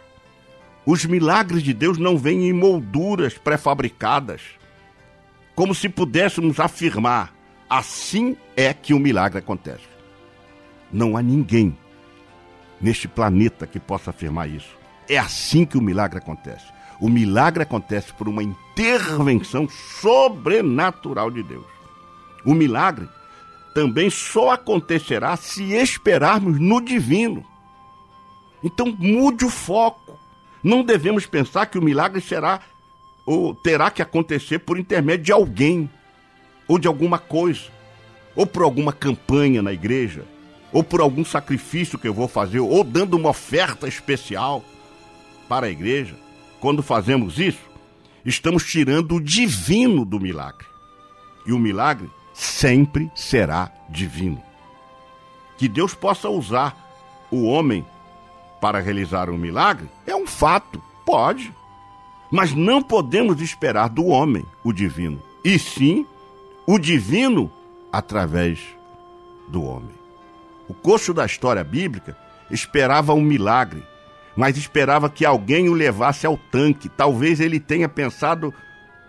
Os 0.84 1.04
milagres 1.04 1.62
de 1.62 1.72
Deus 1.72 1.98
não 1.98 2.18
vêm 2.18 2.48
em 2.48 2.52
molduras 2.52 3.38
pré-fabricadas, 3.38 4.42
como 5.54 5.74
se 5.74 5.88
pudéssemos 5.88 6.58
afirmar: 6.58 7.32
assim 7.70 8.36
é 8.56 8.74
que 8.74 8.92
o 8.92 8.98
milagre 8.98 9.38
acontece. 9.38 9.86
Não 10.92 11.16
há 11.16 11.22
ninguém 11.22 11.76
neste 12.80 13.06
planeta 13.06 13.66
que 13.66 13.78
possa 13.78 14.10
afirmar 14.10 14.48
isso. 14.48 14.76
É 15.08 15.18
assim 15.18 15.64
que 15.64 15.78
o 15.78 15.82
milagre 15.82 16.18
acontece. 16.18 16.71
O 17.02 17.08
milagre 17.08 17.64
acontece 17.64 18.12
por 18.12 18.28
uma 18.28 18.44
intervenção 18.44 19.68
sobrenatural 19.68 21.32
de 21.32 21.42
Deus. 21.42 21.66
O 22.44 22.54
milagre 22.54 23.08
também 23.74 24.08
só 24.08 24.52
acontecerá 24.52 25.36
se 25.36 25.72
esperarmos 25.72 26.60
no 26.60 26.80
divino. 26.80 27.44
Então 28.62 28.94
mude 28.96 29.44
o 29.44 29.50
foco. 29.50 30.16
Não 30.62 30.84
devemos 30.84 31.26
pensar 31.26 31.66
que 31.66 31.76
o 31.76 31.82
milagre 31.82 32.20
será 32.20 32.60
ou 33.26 33.52
terá 33.52 33.90
que 33.90 34.00
acontecer 34.00 34.60
por 34.60 34.78
intermédio 34.78 35.24
de 35.24 35.32
alguém, 35.32 35.90
ou 36.68 36.78
de 36.78 36.86
alguma 36.86 37.18
coisa, 37.18 37.64
ou 38.36 38.46
por 38.46 38.62
alguma 38.62 38.92
campanha 38.92 39.60
na 39.60 39.72
igreja, 39.72 40.24
ou 40.72 40.84
por 40.84 41.00
algum 41.00 41.24
sacrifício 41.24 41.98
que 41.98 42.06
eu 42.06 42.14
vou 42.14 42.28
fazer, 42.28 42.60
ou 42.60 42.84
dando 42.84 43.16
uma 43.16 43.30
oferta 43.30 43.88
especial 43.88 44.64
para 45.48 45.66
a 45.66 45.70
igreja. 45.70 46.14
Quando 46.62 46.80
fazemos 46.80 47.40
isso, 47.40 47.68
estamos 48.24 48.64
tirando 48.64 49.16
o 49.16 49.20
divino 49.20 50.04
do 50.04 50.20
milagre. 50.20 50.64
E 51.44 51.52
o 51.52 51.58
milagre 51.58 52.08
sempre 52.32 53.10
será 53.16 53.68
divino. 53.90 54.40
Que 55.58 55.66
Deus 55.66 55.92
possa 55.92 56.28
usar 56.28 56.76
o 57.32 57.46
homem 57.46 57.84
para 58.60 58.78
realizar 58.78 59.28
um 59.28 59.36
milagre 59.36 59.88
é 60.06 60.14
um 60.14 60.24
fato, 60.24 60.80
pode. 61.04 61.52
Mas 62.30 62.54
não 62.54 62.80
podemos 62.80 63.40
esperar 63.40 63.88
do 63.88 64.06
homem 64.06 64.46
o 64.62 64.72
divino, 64.72 65.20
e 65.44 65.58
sim 65.58 66.06
o 66.64 66.78
divino 66.78 67.50
através 67.92 68.60
do 69.48 69.64
homem. 69.64 69.90
O 70.68 70.74
coxo 70.74 71.12
da 71.12 71.26
história 71.26 71.64
bíblica 71.64 72.16
esperava 72.52 73.12
um 73.12 73.20
milagre, 73.20 73.82
mas 74.36 74.56
esperava 74.56 75.10
que 75.10 75.24
alguém 75.24 75.68
o 75.68 75.74
levasse 75.74 76.26
ao 76.26 76.36
tanque. 76.36 76.88
Talvez 76.88 77.40
ele 77.40 77.60
tenha 77.60 77.88
pensado 77.88 78.52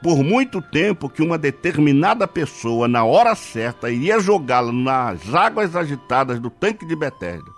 por 0.01 0.21
muito 0.23 0.61
tempo 0.61 1.09
que 1.09 1.23
uma 1.23 1.37
determinada 1.37 2.27
pessoa, 2.27 2.87
na 2.87 3.05
hora 3.05 3.33
certa, 3.35 3.89
iria 3.89 4.19
jogá-lo 4.19 4.73
nas 4.73 5.33
águas 5.33 5.75
agitadas 5.75 6.39
do 6.39 6.49
tanque 6.49 6.85
de 6.85 6.95
Betesda. 6.95 7.49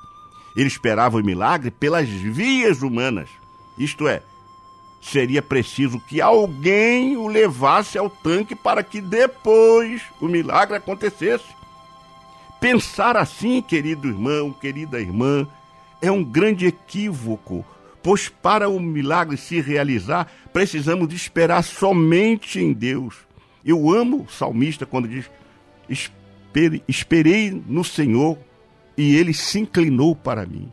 Ele 0.55 0.67
esperava 0.67 1.17
o 1.17 1.23
milagre 1.23 1.71
pelas 1.71 2.07
vias 2.07 2.81
humanas, 2.81 3.29
isto 3.77 4.07
é, 4.07 4.21
seria 5.01 5.41
preciso 5.41 5.99
que 5.99 6.21
alguém 6.21 7.17
o 7.17 7.27
levasse 7.27 7.97
ao 7.97 8.09
tanque 8.09 8.55
para 8.55 8.83
que 8.83 9.01
depois 9.01 10.01
o 10.21 10.27
milagre 10.27 10.77
acontecesse. 10.77 11.55
Pensar 12.59 13.17
assim, 13.17 13.61
querido 13.61 14.07
irmão, 14.07 14.51
querida 14.51 14.99
irmã, 14.99 15.47
é 16.01 16.11
um 16.11 16.23
grande 16.23 16.65
equívoco, 16.65 17.65
pois 18.01 18.29
para 18.29 18.69
o 18.69 18.79
milagre 18.79 19.37
se 19.37 19.59
realizar, 19.61 20.31
precisamos 20.53 21.13
esperar 21.13 21.63
somente 21.63 22.59
em 22.59 22.73
Deus. 22.73 23.15
Eu 23.63 23.89
amo 23.89 24.23
o 24.23 24.31
salmista 24.31 24.85
quando 24.85 25.07
diz: 25.07 25.29
Esperei 26.87 27.63
no 27.67 27.83
Senhor 27.83 28.37
e 28.97 29.15
ele 29.15 29.33
se 29.33 29.59
inclinou 29.59 30.15
para 30.15 30.45
mim. 30.45 30.71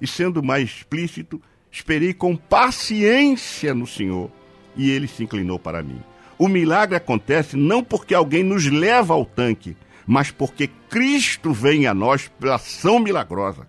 E 0.00 0.06
sendo 0.06 0.42
mais 0.42 0.68
explícito, 0.68 1.40
esperei 1.70 2.12
com 2.12 2.36
paciência 2.36 3.72
no 3.72 3.86
Senhor 3.86 4.30
e 4.76 4.90
ele 4.90 5.06
se 5.06 5.22
inclinou 5.22 5.58
para 5.58 5.82
mim. 5.82 6.00
O 6.38 6.48
milagre 6.48 6.96
acontece 6.96 7.56
não 7.56 7.84
porque 7.84 8.14
alguém 8.14 8.42
nos 8.42 8.66
leva 8.66 9.14
ao 9.14 9.24
tanque, 9.24 9.76
mas 10.06 10.30
porque 10.30 10.68
Cristo 10.90 11.52
vem 11.52 11.86
a 11.86 11.94
nós 11.94 12.28
pela 12.28 12.56
ação 12.56 12.98
milagrosa. 12.98 13.66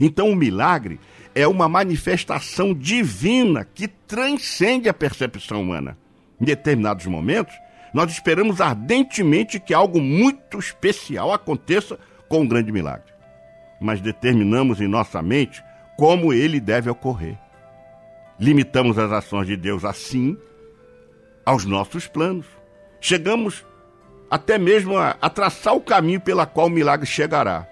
Então 0.00 0.30
o 0.30 0.36
milagre 0.36 1.00
é 1.34 1.46
uma 1.46 1.68
manifestação 1.68 2.72
divina 2.74 3.64
que 3.64 3.88
transcende 3.88 4.88
a 4.88 4.94
percepção 4.94 5.62
humana. 5.62 5.96
Em 6.40 6.44
determinados 6.44 7.06
momentos, 7.06 7.54
nós 7.92 8.10
esperamos 8.10 8.60
ardentemente 8.60 9.58
que 9.60 9.72
algo 9.72 10.00
muito 10.00 10.58
especial 10.58 11.32
aconteça 11.32 11.98
com 12.28 12.40
um 12.40 12.48
grande 12.48 12.72
milagre. 12.72 13.12
Mas 13.80 14.00
determinamos 14.00 14.80
em 14.80 14.88
nossa 14.88 15.22
mente 15.22 15.62
como 15.96 16.32
ele 16.32 16.60
deve 16.60 16.90
ocorrer. 16.90 17.38
Limitamos 18.38 18.98
as 18.98 19.10
ações 19.10 19.46
de 19.46 19.56
Deus 19.56 19.84
assim 19.84 20.36
aos 21.44 21.64
nossos 21.64 22.06
planos. 22.06 22.46
Chegamos 23.00 23.64
até 24.30 24.58
mesmo 24.58 24.98
a, 24.98 25.16
a 25.20 25.30
traçar 25.30 25.74
o 25.74 25.80
caminho 25.80 26.20
pela 26.20 26.44
qual 26.44 26.66
o 26.66 26.70
milagre 26.70 27.06
chegará. 27.06 27.66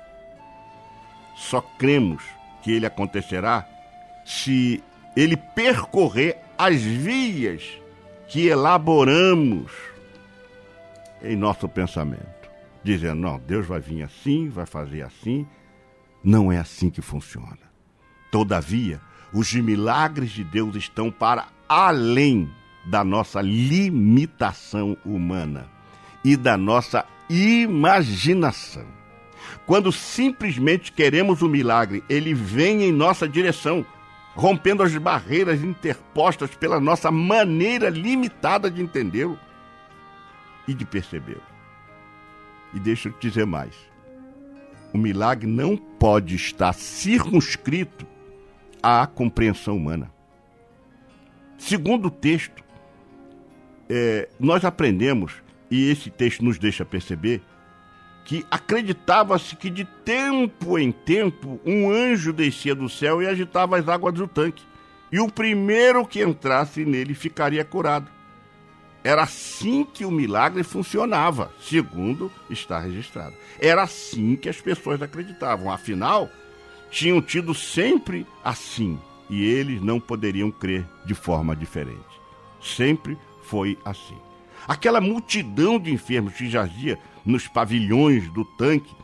Só 1.35 1.61
cremos 1.61 2.23
que 2.63 2.73
ele 2.73 2.87
acontecerá 2.87 3.67
se 4.25 4.83
ele 5.17 5.37
percorrer 5.37 6.39
as 6.57 6.81
vias 6.81 7.63
que 8.29 8.47
elaboramos 8.47 9.71
em 11.23 11.37
nosso 11.37 11.69
pensamento. 11.69 12.51
Dizendo, 12.83 13.21
não, 13.21 13.39
Deus 13.39 13.67
vai 13.67 13.81
vir 13.81 14.03
assim, 14.03 14.49
vai 14.49 14.67
fazer 14.67 15.03
assim. 15.03 15.47
Não 16.23 16.51
é 16.51 16.59
assim 16.59 16.91
que 16.91 17.03
funciona. 17.03 17.59
Todavia, 18.31 19.01
os 19.33 19.53
milagres 19.55 20.31
de 20.31 20.45
Deus 20.45 20.77
estão 20.77 21.11
para 21.11 21.49
além 21.69 22.51
da 22.85 23.03
nossa 23.03 23.41
limitação 23.41 24.97
humana 25.05 25.67
e 26.25 26.37
da 26.37 26.57
nossa 26.57 27.05
imaginação. 27.29 28.87
Quando 29.67 29.91
simplesmente 29.91 30.93
queremos 30.93 31.41
o 31.41 31.49
milagre, 31.49 32.05
ele 32.09 32.35
vem 32.35 32.83
em 32.83 32.93
nossa 32.93 33.29
direção, 33.29 33.85
rompendo 34.35 34.83
as 34.83 34.95
barreiras 34.97 35.63
interpostas 35.63 36.51
pela 36.55 36.79
nossa 36.79 37.11
maneira 37.11 37.89
limitada 37.89 38.71
de 38.71 38.83
entendê-lo 38.83 39.39
e 40.69 40.75
de 40.75 40.85
percebê-lo. 40.85 41.43
E 42.75 42.81
deixa 42.81 43.09
eu 43.09 43.13
te 43.13 43.29
dizer 43.29 43.47
mais: 43.47 43.75
o 44.93 44.99
milagre 44.99 45.47
não 45.47 45.77
pode 45.77 46.35
estar 46.35 46.73
circunscrito 46.75 48.07
à 48.83 49.07
compreensão 49.07 49.77
humana. 49.77 50.13
Segundo 51.57 52.07
o 52.09 52.11
texto, 52.11 52.63
é, 53.89 54.29
nós 54.39 54.65
aprendemos, 54.65 55.43
e 55.71 55.89
esse 55.89 56.11
texto 56.11 56.45
nos 56.45 56.59
deixa 56.59 56.85
perceber, 56.85 57.41
que 58.25 58.47
acreditava-se 58.51 59.55
que 59.55 59.69
de 59.69 59.85
tempo 59.85 60.79
em 60.79 60.91
tempo 60.91 61.61
um 61.65 61.91
anjo 61.91 62.33
descia 62.33 62.75
do 62.75 62.89
céu 62.89 63.23
e 63.23 63.27
agitava 63.27 63.79
as 63.79 63.89
águas 63.89 64.15
do 64.15 64.27
tanque, 64.27 64.65
e 65.13 65.21
o 65.21 65.31
primeiro 65.31 66.07
que 66.07 66.23
entrasse 66.23 66.85
nele 66.85 67.15
ficaria 67.15 67.65
curado. 67.65 68.11
Era 69.05 69.23
assim 69.23 69.85
que 69.85 70.07
o 70.07 70.11
milagre 70.11 70.63
funcionava, 70.63 71.53
segundo 71.61 72.33
está 72.49 72.81
registrado. 72.81 73.35
Era 73.61 73.83
assim 73.83 74.35
que 74.35 74.49
as 74.49 74.59
pessoas 74.61 75.03
acreditavam. 75.03 75.71
Afinal, 75.71 76.31
tinham 76.91 77.21
tido 77.21 77.53
sempre 77.55 78.27
assim 78.43 78.99
e 79.29 79.45
eles 79.45 79.83
não 79.83 80.01
poderiam 80.01 80.51
crer 80.51 80.87
de 81.05 81.15
forma 81.15 81.55
diferente. 81.55 82.01
Sempre 82.63 83.19
foi 83.43 83.79
assim. 83.85 84.17
Aquela 84.67 85.01
multidão 85.01 85.79
de 85.79 85.93
enfermos 85.93 86.35
que 86.35 86.49
jazia 86.49 86.99
nos 87.25 87.47
pavilhões 87.47 88.31
do 88.31 88.45
tanque 88.45 88.95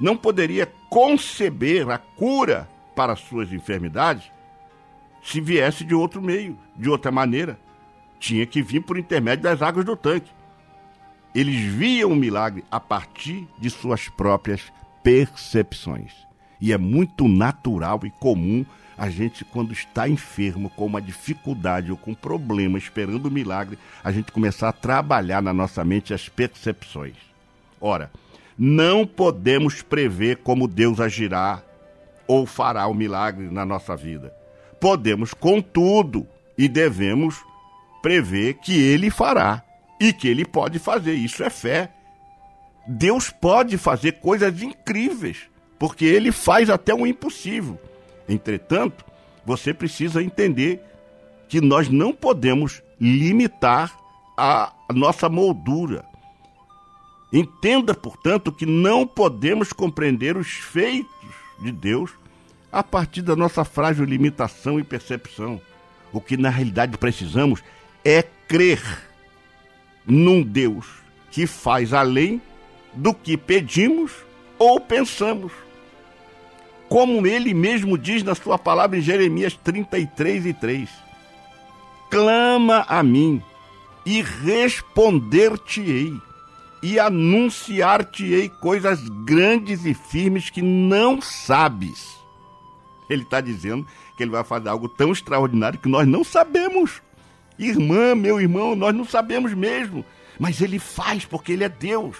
não 0.00 0.16
poderia 0.16 0.66
conceber 0.88 1.88
a 1.90 1.98
cura 1.98 2.68
para 2.94 3.16
suas 3.16 3.52
enfermidades 3.52 4.30
se 5.22 5.40
viesse 5.40 5.84
de 5.84 5.94
outro 5.94 6.22
meio, 6.22 6.58
de 6.76 6.88
outra 6.88 7.10
maneira. 7.10 7.58
Tinha 8.18 8.46
que 8.46 8.62
vir 8.62 8.80
por 8.80 8.98
intermédio 8.98 9.44
das 9.44 9.62
águas 9.62 9.84
do 9.84 9.96
tanque. 9.96 10.30
Eles 11.34 11.60
viam 11.60 12.12
o 12.12 12.16
milagre 12.16 12.64
a 12.70 12.80
partir 12.80 13.46
de 13.58 13.70
suas 13.70 14.08
próprias 14.08 14.72
percepções. 15.02 16.12
E 16.60 16.72
é 16.72 16.78
muito 16.78 17.28
natural 17.28 18.00
e 18.04 18.10
comum 18.10 18.64
a 19.00 19.08
gente, 19.08 19.46
quando 19.46 19.72
está 19.72 20.06
enfermo, 20.06 20.68
com 20.68 20.84
uma 20.84 21.00
dificuldade 21.00 21.90
ou 21.90 21.96
com 21.96 22.12
problema, 22.12 22.76
esperando 22.76 23.24
o 23.24 23.30
milagre, 23.30 23.78
a 24.04 24.12
gente 24.12 24.30
começar 24.30 24.68
a 24.68 24.74
trabalhar 24.74 25.40
na 25.40 25.54
nossa 25.54 25.82
mente 25.82 26.12
as 26.12 26.28
percepções. 26.28 27.14
Ora, 27.80 28.10
não 28.58 29.06
podemos 29.06 29.80
prever 29.80 30.36
como 30.44 30.68
Deus 30.68 31.00
agirá 31.00 31.62
ou 32.26 32.44
fará 32.44 32.86
o 32.88 32.92
milagre 32.92 33.48
na 33.50 33.64
nossa 33.64 33.96
vida. 33.96 34.34
Podemos, 34.78 35.32
contudo, 35.32 36.28
e 36.58 36.68
devemos 36.68 37.42
prever 38.02 38.58
que 38.58 38.78
ele 38.78 39.08
fará 39.08 39.64
e 39.98 40.12
que 40.12 40.28
ele 40.28 40.44
pode 40.44 40.78
fazer. 40.78 41.14
Isso 41.14 41.42
é 41.42 41.48
fé. 41.48 41.90
Deus 42.86 43.30
pode 43.30 43.78
fazer 43.78 44.20
coisas 44.20 44.60
incríveis 44.60 45.48
porque 45.78 46.04
ele 46.04 46.30
faz 46.30 46.68
até 46.68 46.92
o 46.92 47.06
impossível. 47.06 47.80
Entretanto, 48.30 49.04
você 49.44 49.74
precisa 49.74 50.22
entender 50.22 50.80
que 51.48 51.60
nós 51.60 51.88
não 51.88 52.12
podemos 52.12 52.80
limitar 53.00 53.92
a 54.36 54.72
nossa 54.94 55.28
moldura. 55.28 56.04
Entenda, 57.32 57.92
portanto, 57.92 58.52
que 58.52 58.64
não 58.64 59.04
podemos 59.04 59.72
compreender 59.72 60.36
os 60.36 60.48
feitos 60.48 61.34
de 61.60 61.72
Deus 61.72 62.12
a 62.70 62.84
partir 62.84 63.22
da 63.22 63.34
nossa 63.34 63.64
frágil 63.64 64.04
limitação 64.04 64.78
e 64.78 64.84
percepção. 64.84 65.60
O 66.12 66.20
que 66.20 66.36
na 66.36 66.50
realidade 66.50 66.96
precisamos 66.98 67.62
é 68.04 68.22
crer 68.22 68.80
num 70.06 70.40
Deus 70.40 70.86
que 71.32 71.48
faz 71.48 71.92
além 71.92 72.40
do 72.94 73.12
que 73.12 73.36
pedimos 73.36 74.12
ou 74.56 74.80
pensamos. 74.80 75.52
Como 76.90 77.24
ele 77.24 77.54
mesmo 77.54 77.96
diz 77.96 78.24
na 78.24 78.34
sua 78.34 78.58
palavra 78.58 78.98
em 78.98 79.00
Jeremias 79.00 79.54
33 79.62 80.46
e 80.46 80.52
3. 80.52 80.90
Clama 82.10 82.84
a 82.88 83.00
mim 83.00 83.40
e 84.04 84.20
responder-te-ei 84.20 86.12
e 86.82 86.98
anunciar-te-ei 86.98 88.48
coisas 88.48 89.08
grandes 89.24 89.84
e 89.84 89.94
firmes 89.94 90.50
que 90.50 90.60
não 90.60 91.22
sabes. 91.22 92.18
Ele 93.08 93.22
está 93.22 93.40
dizendo 93.40 93.86
que 94.16 94.24
ele 94.24 94.32
vai 94.32 94.42
fazer 94.42 94.68
algo 94.68 94.88
tão 94.88 95.12
extraordinário 95.12 95.78
que 95.78 95.88
nós 95.88 96.08
não 96.08 96.24
sabemos. 96.24 97.00
Irmã, 97.56 98.16
meu 98.16 98.40
irmão, 98.40 98.74
nós 98.74 98.92
não 98.92 99.04
sabemos 99.04 99.54
mesmo. 99.54 100.04
Mas 100.40 100.60
ele 100.60 100.80
faz 100.80 101.24
porque 101.24 101.52
ele 101.52 101.62
é 101.62 101.68
Deus. 101.68 102.16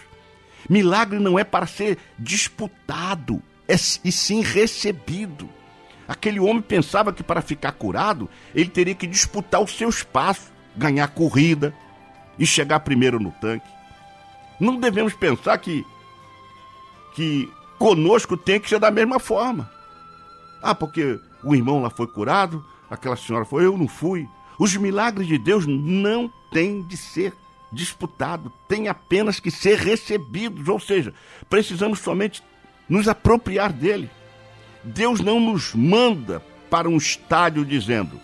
Milagre 0.69 1.19
não 1.19 1.37
é 1.37 1.43
para 1.43 1.67
ser 1.67 1.99
disputado, 2.17 3.43
e 4.05 4.13
sim 4.13 4.43
recebido. 4.43 5.49
Aquele 6.09 6.41
homem 6.41 6.61
pensava 6.61 7.13
que 7.13 7.23
para 7.23 7.41
ficar 7.41 7.73
curado, 7.73 8.29
ele 8.55 8.69
teria 8.69 8.95
que 8.95 9.07
disputar 9.07 9.61
o 9.61 9.69
seu 9.69 9.89
espaço, 9.89 10.51
ganhar 10.77 11.07
corrida 11.09 11.75
e 12.39 12.45
chegar 12.45 12.81
primeiro 12.81 13.21
no 13.21 13.31
tanque. 13.31 13.69
Não 14.59 14.77
devemos 14.77 15.15
pensar 15.15 15.57
que, 15.59 15.87
que 17.15 17.49
conosco 17.79 18.37
tem 18.37 18.59
que 18.59 18.69
ser 18.69 18.81
da 18.81 18.91
mesma 18.91 19.19
forma. 19.19 19.71
Ah, 20.63 20.75
porque 20.75 21.19
o 21.45 21.55
irmão 21.55 21.81
lá 21.81 21.91
foi 21.91 22.07
curado, 22.07 22.65
aquela 22.91 23.17
senhora 23.17 23.45
foi, 23.45 23.65
eu 23.65 23.79
não 23.79 23.89
fui. 23.89 24.29
Os 24.59 24.77
milagres 24.77 25.27
de 25.27 25.39
Deus 25.39 25.65
não 25.67 26.31
têm 26.51 26.83
de 26.83 26.97
ser 26.97 27.33
disputado, 27.73 28.53
tem 28.69 28.89
apenas 28.89 29.39
que 29.39 29.51
ser 29.51 29.79
recebidos, 29.79 30.69
ou 30.69 30.81
seja, 30.81 31.15
precisamos 31.49 32.01
somente 32.01 32.43
nos 32.91 33.07
apropriar 33.07 33.73
dele. 33.73 34.11
Deus 34.83 35.21
não 35.21 35.39
nos 35.39 35.73
manda 35.73 36.43
para 36.69 36.89
um 36.89 36.97
estádio 36.97 37.65
dizendo: 37.65 38.21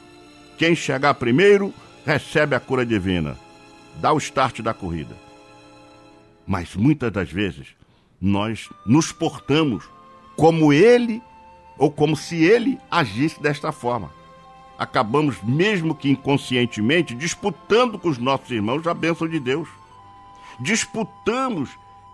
quem 0.58 0.74
chegar 0.74 1.14
primeiro 1.14 1.72
recebe 2.04 2.56
a 2.56 2.60
cura 2.60 2.84
divina, 2.84 3.38
dá 4.00 4.12
o 4.12 4.18
start 4.18 4.60
da 4.60 4.74
corrida. 4.74 5.16
Mas 6.46 6.74
muitas 6.74 7.12
das 7.12 7.30
vezes 7.30 7.68
nós 8.20 8.68
nos 8.84 9.12
portamos 9.12 9.84
como 10.36 10.72
ele 10.72 11.22
ou 11.78 11.90
como 11.90 12.16
se 12.16 12.42
ele 12.44 12.78
agisse 12.90 13.40
desta 13.40 13.70
forma. 13.70 14.10
Acabamos, 14.78 15.42
mesmo 15.42 15.94
que 15.94 16.10
inconscientemente, 16.10 17.14
disputando 17.14 17.98
com 17.98 18.08
os 18.08 18.18
nossos 18.18 18.50
irmãos 18.50 18.86
a 18.86 18.94
bênção 18.94 19.28
de 19.28 19.40
Deus. 19.40 19.68
Disputamos 20.60 21.70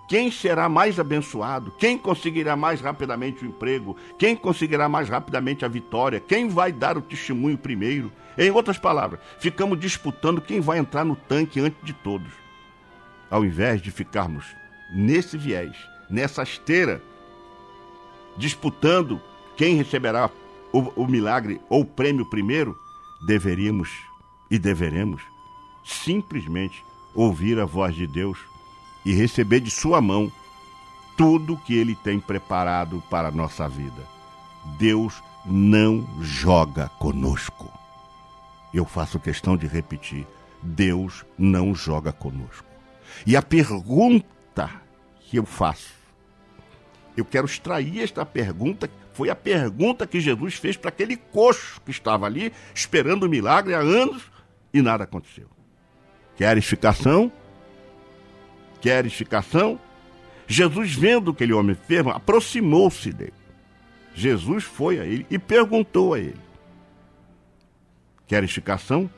quem 0.09 0.31
será 0.31 0.69
mais 0.69 0.99
abençoado, 0.99 1.73
quem 1.79 1.97
conseguirá 1.97 2.57
mais 2.57 2.81
rapidamente 2.81 3.45
o 3.45 3.49
emprego, 3.49 3.97
quem 4.19 4.37
conseguirá 4.37 4.89
mais 4.89 5.09
rapidamente 5.09 5.65
a 5.65 5.69
vitória, 5.69 6.21
quem 6.21 6.49
vai 6.49 6.73
dar 6.73 6.99
o 6.99 7.03
testemunho 7.03 7.57
primeiro. 7.57 8.13
Em 8.37 8.51
outras 8.51 8.79
palavras, 8.79 9.21
ficamos 9.39 9.79
disputando 9.79 10.41
quem 10.41 10.61
vai 10.61 10.79
entrar 10.79 11.05
no 11.05 11.17
tanque 11.17 11.61
antes 11.61 11.83
de 11.83 11.93
todos. 11.93 12.33
Ao 13.31 13.45
invés 13.45 13.81
de 13.81 13.91
ficarmos 13.91 14.45
nesse 14.95 15.39
viés, 15.39 15.75
nessa 16.11 16.43
esteira, 16.43 17.03
disputando 18.37 19.21
quem 19.57 19.77
receberá 19.77 20.29
o, 20.73 21.03
o 21.03 21.07
milagre 21.07 21.61
ou 21.69 21.83
o 21.83 21.87
prêmio 21.87 22.29
primeiro, 22.29 22.77
deveríamos 23.27 23.91
e 24.51 24.59
deveremos 24.59 25.23
simplesmente 25.85 26.85
ouvir 27.15 27.59
a 27.59 27.65
voz 27.65 27.95
de 27.95 28.07
Deus 28.07 28.52
e 29.05 29.13
receber 29.13 29.61
de 29.61 29.71
Sua 29.71 30.01
mão 30.01 30.31
tudo 31.17 31.57
que 31.57 31.75
Ele 31.75 31.95
tem 31.95 32.19
preparado 32.19 33.03
para 33.11 33.29
a 33.29 33.33
nossa 33.33 33.69
vida. 33.69 34.03
Deus 34.79 35.23
não 35.45 36.07
joga 36.21 36.89
conosco. 36.99 37.71
Eu 38.73 38.85
faço 38.85 39.19
questão 39.19 39.57
de 39.57 39.67
repetir: 39.67 40.27
Deus 40.63 41.25
não 41.39 41.75
joga 41.75 42.13
conosco. 42.13 42.67
E 43.27 43.37
a 43.37 43.43
pergunta 43.43 44.71
que 45.21 45.37
eu 45.39 45.45
faço, 45.45 45.93
eu 47.17 47.25
quero 47.25 47.47
extrair 47.47 48.03
esta 48.03 48.25
pergunta, 48.25 48.89
foi 49.13 49.29
a 49.29 49.37
pergunta 49.37 50.07
que 50.07 50.21
Jesus 50.21 50.55
fez 50.55 50.77
para 50.77 50.89
aquele 50.89 51.17
coxo 51.17 51.81
que 51.85 51.91
estava 51.91 52.27
ali 52.27 52.53
esperando 52.75 53.25
o 53.25 53.29
milagre 53.29 53.75
há 53.75 53.81
anos 53.81 54.23
e 54.73 54.81
nada 54.81 55.05
aconteceu. 55.05 55.49
Queres 56.37 56.65
ficação? 56.65 57.25
Queres 57.25 57.42
ficação? 59.15 59.79
Jesus, 60.47 60.95
vendo 60.95 61.31
aquele 61.31 61.53
homem 61.53 61.73
enfermo, 61.73 62.11
aproximou-se 62.11 63.13
dele. 63.13 63.33
Jesus 64.15 64.65
foi 64.65 64.99
a 64.99 65.05
ele 65.05 65.27
e 65.31 65.39
perguntou 65.39 66.15
a 66.15 66.19
ele: 66.19 66.41
Queres 68.27 68.51
ficação? 68.51 69.11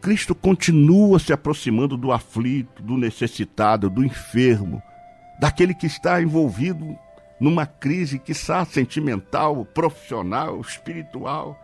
Cristo 0.00 0.34
continua 0.34 1.18
se 1.18 1.32
aproximando 1.32 1.96
do 1.96 2.12
aflito, 2.12 2.82
do 2.82 2.96
necessitado, 2.96 3.90
do 3.90 4.04
enfermo, 4.04 4.80
daquele 5.40 5.74
que 5.74 5.86
está 5.86 6.22
envolvido 6.22 6.96
numa 7.40 7.66
crise, 7.66 8.18
está 8.32 8.64
sentimental, 8.64 9.64
profissional, 9.64 10.60
espiritual. 10.60 11.60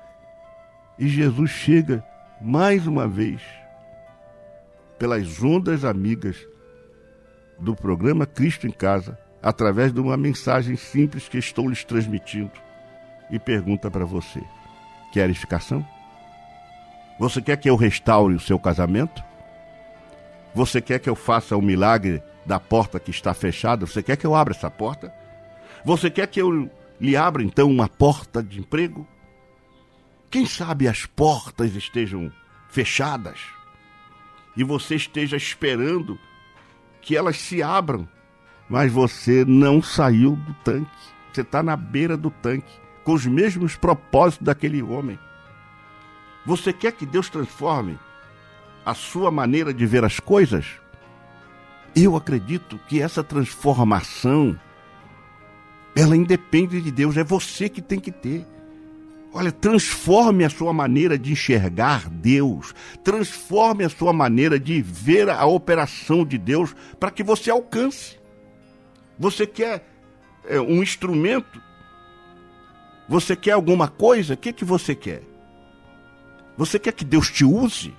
E 0.98 1.08
Jesus 1.08 1.50
chega 1.50 2.04
mais 2.40 2.86
uma 2.86 3.06
vez 3.06 3.40
pelas 4.98 5.42
ondas 5.42 5.84
amigas 5.84 6.46
do 7.62 7.76
programa 7.76 8.26
Cristo 8.26 8.66
em 8.66 8.72
Casa, 8.72 9.16
através 9.40 9.92
de 9.92 10.00
uma 10.00 10.16
mensagem 10.16 10.76
simples 10.76 11.28
que 11.28 11.38
estou 11.38 11.68
lhes 11.68 11.84
transmitindo, 11.84 12.50
e 13.30 13.38
pergunta 13.38 13.90
para 13.90 14.04
você: 14.04 14.42
quer 15.12 15.30
edificação? 15.30 15.86
Você 17.18 17.40
quer 17.40 17.56
que 17.56 17.70
eu 17.70 17.76
restaure 17.76 18.34
o 18.34 18.40
seu 18.40 18.58
casamento? 18.58 19.22
Você 20.54 20.80
quer 20.80 20.98
que 20.98 21.08
eu 21.08 21.14
faça 21.14 21.56
o 21.56 21.62
milagre 21.62 22.20
da 22.44 22.58
porta 22.58 22.98
que 22.98 23.10
está 23.10 23.32
fechada? 23.32 23.86
Você 23.86 24.02
quer 24.02 24.16
que 24.16 24.26
eu 24.26 24.34
abra 24.34 24.52
essa 24.52 24.70
porta? 24.70 25.14
Você 25.84 26.10
quer 26.10 26.26
que 26.26 26.42
eu 26.42 26.68
lhe 27.00 27.16
abra 27.16 27.42
então 27.42 27.70
uma 27.70 27.88
porta 27.88 28.42
de 28.42 28.58
emprego? 28.58 29.06
Quem 30.30 30.46
sabe 30.46 30.88
as 30.88 31.06
portas 31.06 31.76
estejam 31.76 32.32
fechadas 32.68 33.38
e 34.56 34.64
você 34.64 34.96
esteja 34.96 35.36
esperando 35.36 36.18
que 37.02 37.16
elas 37.16 37.36
se 37.36 37.62
abram, 37.62 38.08
mas 38.68 38.90
você 38.90 39.44
não 39.44 39.82
saiu 39.82 40.36
do 40.36 40.54
tanque. 40.64 40.90
Você 41.32 41.42
está 41.42 41.62
na 41.62 41.76
beira 41.76 42.16
do 42.16 42.30
tanque, 42.30 42.72
com 43.04 43.12
os 43.12 43.26
mesmos 43.26 43.76
propósitos 43.76 44.46
daquele 44.46 44.82
homem. 44.82 45.18
Você 46.46 46.72
quer 46.72 46.92
que 46.92 47.04
Deus 47.04 47.28
transforme 47.28 47.98
a 48.84 48.94
sua 48.94 49.30
maneira 49.30 49.74
de 49.74 49.84
ver 49.84 50.04
as 50.04 50.20
coisas? 50.20 50.80
Eu 51.94 52.16
acredito 52.16 52.78
que 52.88 53.02
essa 53.02 53.22
transformação 53.22 54.58
ela 55.94 56.16
independe 56.16 56.80
de 56.80 56.90
Deus, 56.90 57.16
é 57.16 57.24
você 57.24 57.68
que 57.68 57.82
tem 57.82 58.00
que 58.00 58.10
ter. 58.10 58.46
Olha, 59.34 59.50
transforme 59.50 60.44
a 60.44 60.50
sua 60.50 60.74
maneira 60.74 61.18
de 61.18 61.32
enxergar 61.32 62.08
Deus, 62.10 62.74
transforme 63.02 63.82
a 63.82 63.88
sua 63.88 64.12
maneira 64.12 64.60
de 64.60 64.82
ver 64.82 65.30
a 65.30 65.46
operação 65.46 66.24
de 66.24 66.36
Deus 66.36 66.76
para 67.00 67.10
que 67.10 67.22
você 67.22 67.50
alcance. 67.50 68.18
Você 69.18 69.46
quer 69.46 69.88
é, 70.44 70.60
um 70.60 70.82
instrumento? 70.82 71.62
Você 73.08 73.34
quer 73.34 73.52
alguma 73.52 73.88
coisa? 73.88 74.34
O 74.34 74.36
que, 74.36 74.52
que 74.52 74.66
você 74.66 74.94
quer? 74.94 75.22
Você 76.56 76.78
quer 76.78 76.92
que 76.92 77.04
Deus 77.04 77.30
te 77.30 77.44
use? 77.44 77.94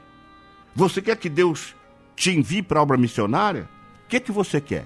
Você 0.75 1.01
quer 1.01 1.17
que 1.17 1.29
Deus 1.29 1.75
te 2.15 2.29
envie 2.29 2.61
para 2.61 2.79
a 2.79 2.83
obra 2.83 2.97
missionária? 2.97 3.67
O 4.05 4.07
que, 4.07 4.19
que 4.19 4.31
você 4.31 4.61
quer? 4.61 4.85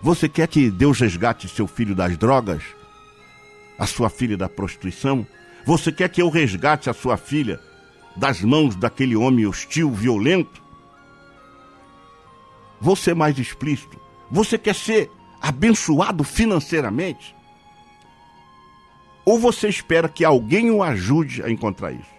Você 0.00 0.28
quer 0.28 0.46
que 0.46 0.70
Deus 0.70 1.00
resgate 1.00 1.48
seu 1.48 1.66
filho 1.66 1.94
das 1.94 2.16
drogas? 2.16 2.62
A 3.76 3.86
sua 3.86 4.08
filha 4.08 4.36
da 4.36 4.48
prostituição? 4.48 5.26
Você 5.68 5.92
quer 5.92 6.08
que 6.08 6.22
eu 6.22 6.30
resgate 6.30 6.88
a 6.88 6.94
sua 6.94 7.18
filha 7.18 7.60
das 8.16 8.40
mãos 8.40 8.74
daquele 8.74 9.14
homem 9.14 9.44
hostil, 9.44 9.90
violento? 9.92 10.62
Vou 12.80 12.96
ser 12.96 13.14
mais 13.14 13.38
explícito. 13.38 14.00
Você 14.30 14.56
quer 14.56 14.74
ser 14.74 15.10
abençoado 15.38 16.24
financeiramente? 16.24 17.36
Ou 19.26 19.38
você 19.38 19.68
espera 19.68 20.08
que 20.08 20.24
alguém 20.24 20.70
o 20.70 20.82
ajude 20.82 21.42
a 21.42 21.50
encontrar 21.50 21.92
isso? 21.92 22.16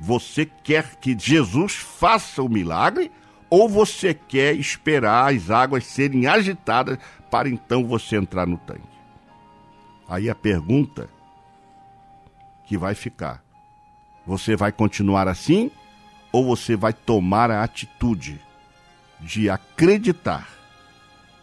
Você 0.00 0.44
quer 0.44 0.96
que 0.96 1.16
Jesus 1.16 1.74
faça 1.76 2.42
o 2.42 2.48
milagre 2.48 3.12
ou 3.48 3.68
você 3.68 4.12
quer 4.12 4.56
esperar 4.56 5.32
as 5.32 5.48
águas 5.48 5.86
serem 5.86 6.26
agitadas 6.26 6.98
para 7.30 7.48
então 7.48 7.86
você 7.86 8.16
entrar 8.16 8.48
no 8.48 8.58
tanque? 8.58 8.82
Aí 10.08 10.28
a 10.28 10.34
pergunta 10.34 11.08
que 12.68 12.76
vai 12.76 12.94
ficar: 12.94 13.42
você 14.26 14.54
vai 14.54 14.70
continuar 14.70 15.26
assim 15.26 15.70
ou 16.30 16.44
você 16.44 16.76
vai 16.76 16.92
tomar 16.92 17.50
a 17.50 17.64
atitude 17.64 18.38
de 19.18 19.48
acreditar 19.48 20.46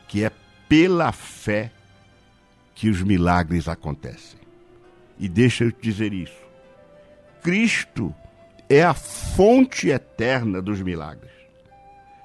que 0.07 0.23
é 0.23 0.31
pela 0.69 1.11
fé 1.11 1.71
que 2.75 2.89
os 2.89 3.01
milagres 3.01 3.67
acontecem. 3.67 4.39
E 5.17 5.27
deixa 5.27 5.63
eu 5.63 5.71
te 5.71 5.81
dizer 5.81 6.13
isso. 6.13 6.45
Cristo 7.41 8.13
é 8.69 8.83
a 8.83 8.93
fonte 8.93 9.89
eterna 9.89 10.61
dos 10.61 10.81
milagres. 10.81 11.31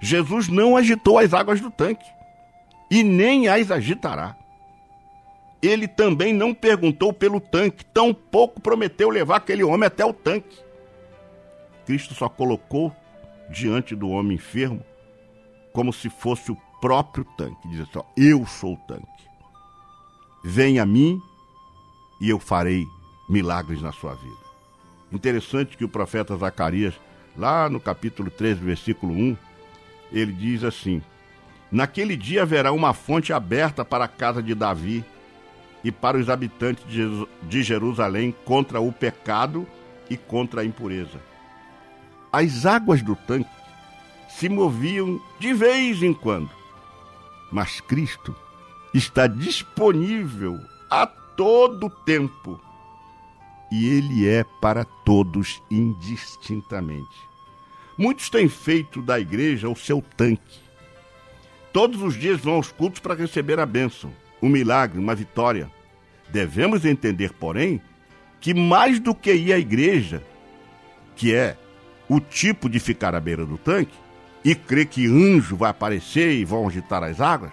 Jesus 0.01 0.49
não 0.49 0.77
agitou 0.77 1.19
as 1.19 1.33
águas 1.33 1.61
do 1.61 1.71
tanque 1.71 2.07
e 2.91 3.03
nem 3.03 3.49
as 3.49 3.71
agitará. 3.71 4.37
Ele 5.63 5.87
também 5.87 6.33
não 6.33 6.55
perguntou 6.55 7.13
pelo 7.13 7.41
tanque, 7.41 7.85
tampouco 7.85 8.61
prometeu 8.61 9.11
levar 9.11 9.37
aquele 9.37 9.63
homem 9.63 9.87
até 9.87 10.05
o 10.05 10.13
tanque. 10.13 10.59
Cristo 11.85 12.15
só 12.15 12.29
colocou 12.29 12.95
diante 13.51 13.95
do 13.95 14.09
homem 14.09 14.37
enfermo 14.37 14.83
como 15.73 15.93
se 15.93 16.09
fosse 16.09 16.51
o 16.51 16.57
próprio 16.81 17.25
tanque. 17.37 17.69
Diz 17.69 17.81
assim: 17.81 18.01
Eu 18.17 18.47
sou 18.47 18.75
o 18.75 18.81
tanque. 18.89 19.07
Venha 20.43 20.83
a 20.83 20.87
mim 20.87 21.21
e 22.21 22.31
eu 22.31 22.39
farei 22.39 22.87
milagres 23.29 23.83
na 23.83 23.93
sua 23.93 24.15
vida. 24.15 24.51
Interessante 25.13 25.77
que 25.77 25.85
o 25.85 25.89
profeta 25.89 26.37
Zacarias, 26.37 26.95
lá 27.37 27.69
no 27.69 27.81
capítulo 27.81 28.31
13, 28.31 28.61
versículo 28.61 29.13
1, 29.13 29.37
ele 30.13 30.33
diz 30.33 30.65
assim: 30.65 31.03
Naquele 31.71 32.17
dia 32.17 32.43
haverá 32.43 32.73
uma 32.73 32.95
fonte 32.95 33.33
aberta 33.33 33.85
para 33.85 34.05
a 34.05 34.09
casa 34.09 34.43
de 34.43 34.55
Davi 34.55 35.05
e 35.83 35.91
para 35.91 36.19
os 36.19 36.29
habitantes 36.29 36.85
de 37.43 37.63
Jerusalém 37.63 38.35
contra 38.45 38.81
o 38.81 38.93
pecado 38.93 39.67
e 40.09 40.17
contra 40.17 40.61
a 40.61 40.65
impureza. 40.65 41.21
As 42.33 42.67
águas 42.67 43.03
do 43.03 43.17
tanque 43.17 43.51
se 44.29 44.49
moviam 44.49 45.21
de 45.39 45.53
vez 45.53 46.03
em 46.03 46.15
quando, 46.15 46.51
mas 47.51 47.81
Cristo 47.81 48.35
está 48.95 49.27
disponível 49.27 50.59
a 50.91 51.07
todo 51.07 51.91
tempo 51.91 52.61
e 53.71 53.89
Ele 53.89 54.29
é 54.29 54.45
para 54.61 54.85
todos 54.85 55.63
indistintamente. 55.71 57.31
Muitos 57.97 58.31
têm 58.31 58.49
feito 58.49 59.03
da 59.03 59.21
igreja 59.21 59.69
o 59.69 59.77
seu 59.77 60.03
tanque. 60.17 60.59
Todos 61.73 62.03
os 62.03 62.15
dias 62.15 62.41
vão 62.41 62.55
aos 62.55 62.73
cultos 62.73 63.01
para 63.01 63.15
receber 63.15 63.61
a 63.61 63.67
bênção, 63.67 64.13
um 64.43 64.49
milagre, 64.49 64.99
uma 64.99 65.15
vitória. 65.15 65.71
Devemos 66.31 66.85
entender, 66.85 67.33
porém, 67.33 67.81
que 68.41 68.55
mais 68.55 68.99
do 68.99 69.15
que 69.15 69.33
ir 69.33 69.53
à 69.53 69.59
igreja, 69.59 70.23
que 71.15 71.35
é 71.35 71.57
o 72.09 72.21
tipo 72.21 72.69
de 72.69 72.81
ficar 72.81 73.15
à 73.15 73.21
beira 73.21 73.45
do 73.45 73.59
tanque, 73.59 73.97
e 74.45 74.55
crer 74.55 74.87
que 74.87 75.07
anjo 75.07 75.57
vai 75.57 75.71
aparecer 75.71 76.33
e 76.33 76.45
vão 76.45 76.67
agitar 76.67 77.03
as 77.03 77.21
águas, 77.21 77.53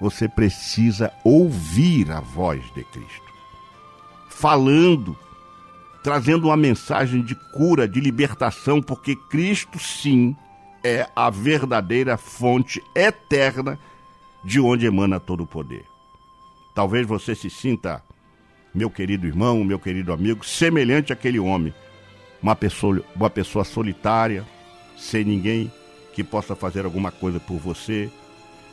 você 0.00 0.28
precisa 0.28 1.12
ouvir 1.24 2.10
a 2.10 2.20
voz 2.20 2.62
de 2.74 2.84
Cristo. 2.84 3.32
Falando, 4.28 5.16
trazendo 6.02 6.48
uma 6.48 6.56
mensagem 6.56 7.22
de 7.22 7.34
cura, 7.52 7.88
de 7.88 8.00
libertação, 8.00 8.80
porque 8.80 9.16
Cristo 9.16 9.78
sim 9.78 10.36
é 10.84 11.08
a 11.16 11.30
verdadeira 11.30 12.16
fonte 12.16 12.82
eterna 12.94 13.78
de 14.44 14.60
onde 14.60 14.86
emana 14.86 15.18
todo 15.18 15.44
o 15.44 15.46
poder. 15.46 15.93
Talvez 16.74 17.06
você 17.06 17.36
se 17.36 17.48
sinta, 17.48 18.02
meu 18.74 18.90
querido 18.90 19.26
irmão, 19.28 19.62
meu 19.62 19.78
querido 19.78 20.12
amigo, 20.12 20.44
semelhante 20.44 21.12
àquele 21.12 21.38
homem, 21.38 21.72
uma 22.42 22.56
pessoa, 22.56 23.00
uma 23.14 23.30
pessoa 23.30 23.64
solitária, 23.64 24.44
sem 24.96 25.24
ninguém 25.24 25.72
que 26.12 26.24
possa 26.24 26.56
fazer 26.56 26.84
alguma 26.84 27.12
coisa 27.12 27.38
por 27.38 27.58
você. 27.58 28.10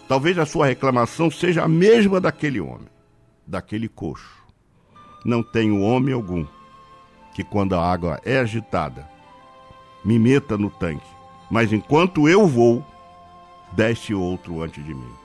Talvez 0.07 0.37
a 0.39 0.45
sua 0.45 0.65
reclamação 0.65 1.29
seja 1.29 1.63
a 1.63 1.67
mesma 1.67 2.19
daquele 2.19 2.59
homem, 2.59 2.87
daquele 3.45 3.87
coxo. 3.87 4.41
Não 5.23 5.43
tenho 5.43 5.79
homem 5.79 6.13
algum 6.13 6.45
que, 7.35 7.43
quando 7.43 7.75
a 7.75 7.91
água 7.91 8.19
é 8.25 8.39
agitada, 8.39 9.07
me 10.03 10.17
meta 10.17 10.57
no 10.57 10.71
tanque, 10.71 11.07
mas 11.51 11.71
enquanto 11.71 12.27
eu 12.27 12.47
vou, 12.47 12.83
desce 13.73 14.13
outro 14.13 14.63
antes 14.63 14.83
de 14.83 14.93
mim. 14.93 15.20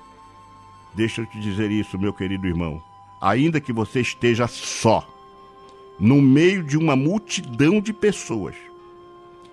Deixa 0.97 1.21
eu 1.21 1.27
te 1.27 1.39
dizer 1.39 1.71
isso, 1.71 1.99
meu 1.99 2.11
querido 2.11 2.47
irmão. 2.47 2.83
Ainda 3.21 3.61
que 3.61 3.71
você 3.71 4.01
esteja 4.01 4.49
só, 4.49 5.07
no 6.01 6.23
meio 6.23 6.63
de 6.63 6.79
uma 6.79 6.97
multidão 6.97 7.83
de 7.83 7.93
pessoas, 7.93 8.57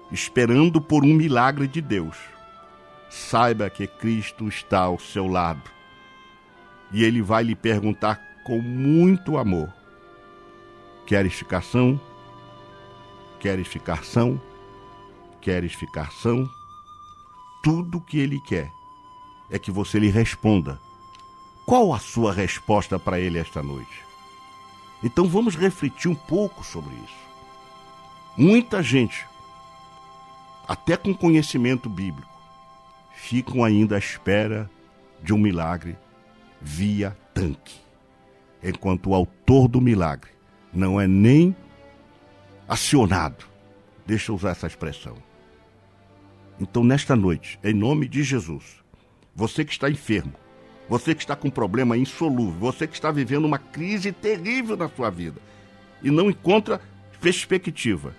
esperando 0.10 0.80
por 0.80 1.04
um 1.04 1.14
milagre 1.14 1.68
de 1.68 1.82
Deus, 1.82 2.16
saiba 3.10 3.70
que 3.70 3.86
Cristo 3.86 4.48
está 4.48 4.84
ao 4.84 4.98
seu 4.98 5.28
lado. 5.28 5.70
E 6.94 7.04
ele 7.04 7.22
vai 7.22 7.44
lhe 7.44 7.56
perguntar 7.56 8.22
com 8.46 8.62
muito 8.62 9.38
amor: 9.38 9.68
Queres 11.06 11.34
ficar 11.34 11.62
são? 11.62 12.00
Queres 13.41 13.68
ficar 13.68 14.06
são? 14.06 14.39
Queres 15.41 15.74
ficar 15.74 16.10
são? 16.14 16.50
Tudo 17.62 18.00
que 18.00 18.18
ele 18.18 18.39
quer 18.39 18.72
é 19.50 19.60
que 19.60 19.72
você 19.72 20.00
lhe 20.00 20.10
responda. 20.10 20.80
Qual 21.66 21.93
a 21.93 21.99
sua 21.99 22.34
resposta 22.34 22.99
para 22.99 23.20
ele 23.20 23.39
esta 23.39 23.64
noite? 23.64 24.03
Então 25.01 25.28
vamos 25.28 25.55
refletir 25.55 26.09
um 26.09 26.16
pouco 26.16 26.64
sobre 26.64 26.93
isso. 26.95 27.24
Muita 28.36 28.82
gente, 28.82 29.26
até 30.68 30.97
com 30.97 31.14
conhecimento 31.14 31.89
bíblico, 31.89 32.32
ficam 33.16 33.64
ainda 33.64 33.95
à 33.95 33.99
espera 33.99 34.70
de 35.22 35.34
um 35.34 35.38
milagre 35.38 35.97
via 36.59 37.18
tanque, 37.34 37.80
enquanto 38.61 39.09
o 39.09 39.16
autor 39.16 39.68
do 39.68 39.80
milagre 39.80 40.32
não 40.74 40.99
é 40.99 41.07
nem 41.07 41.55
acionado. 42.68 43.45
Deixa 44.05 44.32
eu 44.32 44.36
usar 44.36 44.51
essa 44.51 44.68
expressão. 44.68 45.16
Então, 46.59 46.84
nesta 46.84 47.16
noite, 47.16 47.59
em 47.64 47.74
nome 47.74 48.07
de 48.07 48.24
Jesus, 48.24 48.84
você 49.36 49.64
que 49.64 49.72
está 49.72 49.89
enfermo, 49.89 50.34
você 50.88 51.15
que 51.15 51.21
está 51.21 51.36
com 51.36 51.47
um 51.47 51.51
problema 51.51 51.97
insolúvel, 51.97 52.59
você 52.59 52.88
que 52.88 52.93
está 52.93 53.11
vivendo 53.11 53.45
uma 53.45 53.57
crise 53.57 54.11
terrível 54.11 54.75
na 54.75 54.89
sua 54.89 55.09
vida 55.09 55.39
e 56.01 56.11
não 56.11 56.29
encontra 56.29 56.81
perspectiva, 57.21 58.13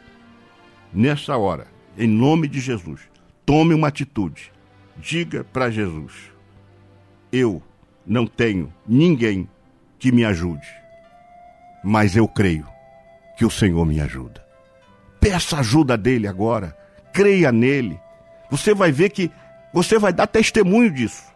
nessa 0.93 1.37
hora, 1.37 1.67
em 1.97 2.09
nome 2.09 2.49
de 2.49 2.61
Jesus, 2.61 3.03
tome 3.45 3.75
uma 3.75 3.89
atitude. 3.89 4.51
Diga 4.97 5.45
para 5.45 5.71
Jesus: 5.71 6.31
Eu 7.31 7.63
não 8.07 8.27
tenho 8.27 8.73
ninguém 8.87 9.49
que 9.99 10.11
me 10.11 10.25
ajude, 10.25 10.67
mas 11.83 12.17
eu 12.17 12.27
creio 12.27 12.67
que 13.37 13.45
o 13.45 13.51
Senhor 13.51 13.85
me 13.85 14.01
ajuda. 14.01 14.45
Peça 15.21 15.59
ajuda 15.59 15.97
dele 15.97 16.27
agora, 16.27 16.77
creia 17.13 17.51
nele. 17.51 17.99
Você 18.51 18.75
vai 18.75 18.93
ver 18.93 19.11
que 19.11 19.31
você 19.73 19.99
vai 19.99 20.13
dar 20.13 20.27
testemunho 20.27 20.91
disso. 20.91 21.34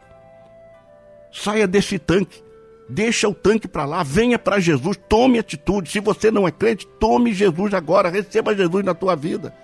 Saia 1.32 1.66
desse 1.66 1.98
tanque, 1.98 2.42
deixa 2.88 3.28
o 3.28 3.34
tanque 3.34 3.68
para 3.68 3.84
lá, 3.84 4.02
venha 4.02 4.38
para 4.38 4.60
Jesus, 4.60 4.98
tome 5.08 5.38
atitude. 5.38 5.90
Se 5.90 6.00
você 6.00 6.30
não 6.30 6.48
é 6.48 6.50
crente, 6.50 6.86
tome 6.98 7.32
Jesus 7.32 7.74
agora, 7.74 8.08
receba 8.08 8.56
Jesus 8.56 8.84
na 8.84 8.94
tua 8.94 9.14
vida. 9.14 9.54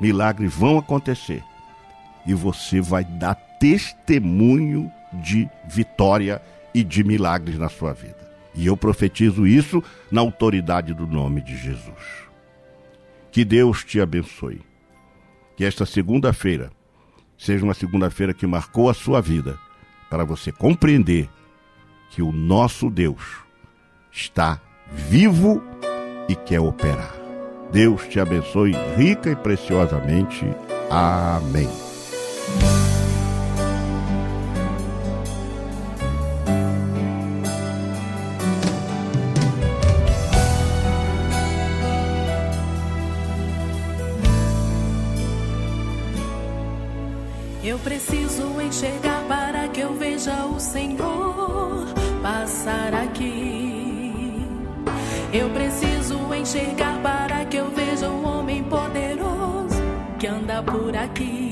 Milagres 0.00 0.52
vão 0.54 0.78
acontecer 0.78 1.42
e 2.26 2.34
você 2.34 2.80
vai 2.80 3.04
dar 3.04 3.34
testemunho 3.60 4.90
de 5.12 5.48
vitória 5.68 6.42
e 6.74 6.82
de 6.82 7.04
milagres 7.04 7.58
na 7.58 7.68
sua 7.68 7.92
vida. 7.92 8.24
E 8.54 8.66
eu 8.66 8.76
profetizo 8.76 9.46
isso 9.46 9.82
na 10.10 10.20
autoridade 10.20 10.94
do 10.94 11.06
nome 11.06 11.40
de 11.40 11.56
Jesus. 11.56 12.24
Que 13.30 13.44
Deus 13.44 13.84
te 13.84 14.00
abençoe. 14.00 14.60
Que 15.56 15.64
esta 15.64 15.84
segunda-feira 15.86 16.70
seja 17.36 17.64
uma 17.64 17.74
segunda-feira 17.74 18.32
que 18.32 18.46
marcou 18.46 18.88
a 18.88 18.94
sua 18.94 19.20
vida, 19.20 19.58
para 20.08 20.24
você 20.24 20.52
compreender 20.52 21.28
que 22.10 22.22
o 22.22 22.30
nosso 22.30 22.88
Deus 22.88 23.22
está 24.12 24.60
vivo 24.90 25.62
e 26.28 26.36
quer 26.36 26.60
operar. 26.60 27.14
Deus 27.72 28.06
te 28.08 28.20
abençoe 28.20 28.72
rica 28.96 29.30
e 29.30 29.36
preciosamente. 29.36 30.46
Amém. 30.90 31.83
Eu 55.44 55.50
preciso 55.50 56.34
enxergar 56.34 56.98
para 57.02 57.44
que 57.44 57.58
eu 57.58 57.68
veja 57.68 58.08
um 58.08 58.26
homem 58.26 58.64
poderoso 58.64 59.76
que 60.18 60.26
anda 60.26 60.62
por 60.62 60.96
aqui. 60.96 61.43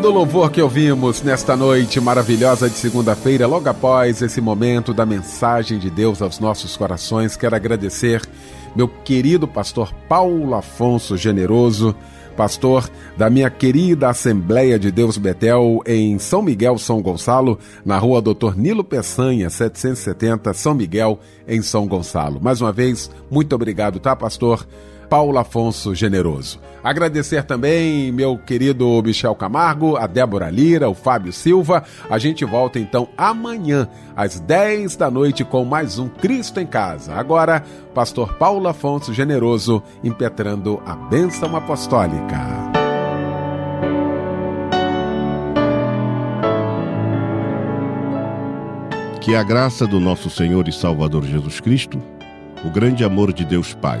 Lindo 0.00 0.12
louvor 0.12 0.50
que 0.50 0.62
ouvimos 0.62 1.20
nesta 1.20 1.54
noite 1.54 2.00
maravilhosa 2.00 2.70
de 2.70 2.76
segunda-feira, 2.76 3.46
logo 3.46 3.68
após 3.68 4.22
esse 4.22 4.40
momento 4.40 4.94
da 4.94 5.04
mensagem 5.04 5.78
de 5.78 5.90
Deus 5.90 6.22
aos 6.22 6.40
nossos 6.40 6.74
corações. 6.74 7.36
Quero 7.36 7.54
agradecer 7.54 8.22
meu 8.74 8.88
querido 8.88 9.46
pastor 9.46 9.92
Paulo 10.08 10.54
Afonso 10.54 11.18
Generoso, 11.18 11.94
pastor 12.34 12.88
da 13.14 13.28
minha 13.28 13.50
querida 13.50 14.08
Assembleia 14.08 14.78
de 14.78 14.90
Deus 14.90 15.18
Betel 15.18 15.82
em 15.84 16.18
São 16.18 16.40
Miguel, 16.40 16.78
São 16.78 17.02
Gonçalo, 17.02 17.58
na 17.84 17.98
rua 17.98 18.22
Doutor 18.22 18.56
Nilo 18.56 18.82
Peçanha, 18.82 19.50
770, 19.50 20.54
São 20.54 20.72
Miguel, 20.72 21.20
em 21.46 21.60
São 21.60 21.86
Gonçalo. 21.86 22.40
Mais 22.40 22.62
uma 22.62 22.72
vez, 22.72 23.10
muito 23.30 23.54
obrigado, 23.54 24.00
tá, 24.00 24.16
pastor? 24.16 24.66
Paulo 25.10 25.36
Afonso 25.38 25.92
Generoso. 25.92 26.60
Agradecer 26.84 27.42
também 27.42 28.12
meu 28.12 28.38
querido 28.38 29.02
Michel 29.02 29.34
Camargo, 29.34 29.96
a 29.96 30.06
Débora 30.06 30.48
Lira, 30.48 30.88
o 30.88 30.94
Fábio 30.94 31.32
Silva. 31.32 31.82
A 32.08 32.16
gente 32.16 32.44
volta 32.44 32.78
então 32.78 33.08
amanhã, 33.18 33.88
às 34.14 34.38
10 34.38 34.94
da 34.94 35.10
noite, 35.10 35.44
com 35.44 35.64
mais 35.64 35.98
um 35.98 36.08
Cristo 36.08 36.60
em 36.60 36.66
Casa. 36.66 37.14
Agora, 37.14 37.64
Pastor 37.92 38.34
Paulo 38.34 38.68
Afonso 38.68 39.12
Generoso 39.12 39.82
impetrando 40.04 40.80
a 40.86 40.94
bênção 40.94 41.56
apostólica. 41.56 42.70
Que 49.20 49.34
a 49.34 49.42
graça 49.42 49.88
do 49.88 49.98
nosso 49.98 50.30
Senhor 50.30 50.68
e 50.68 50.72
Salvador 50.72 51.24
Jesus 51.24 51.58
Cristo, 51.58 52.00
o 52.64 52.70
grande 52.70 53.02
amor 53.02 53.32
de 53.32 53.44
Deus 53.44 53.74
Pai 53.74 54.00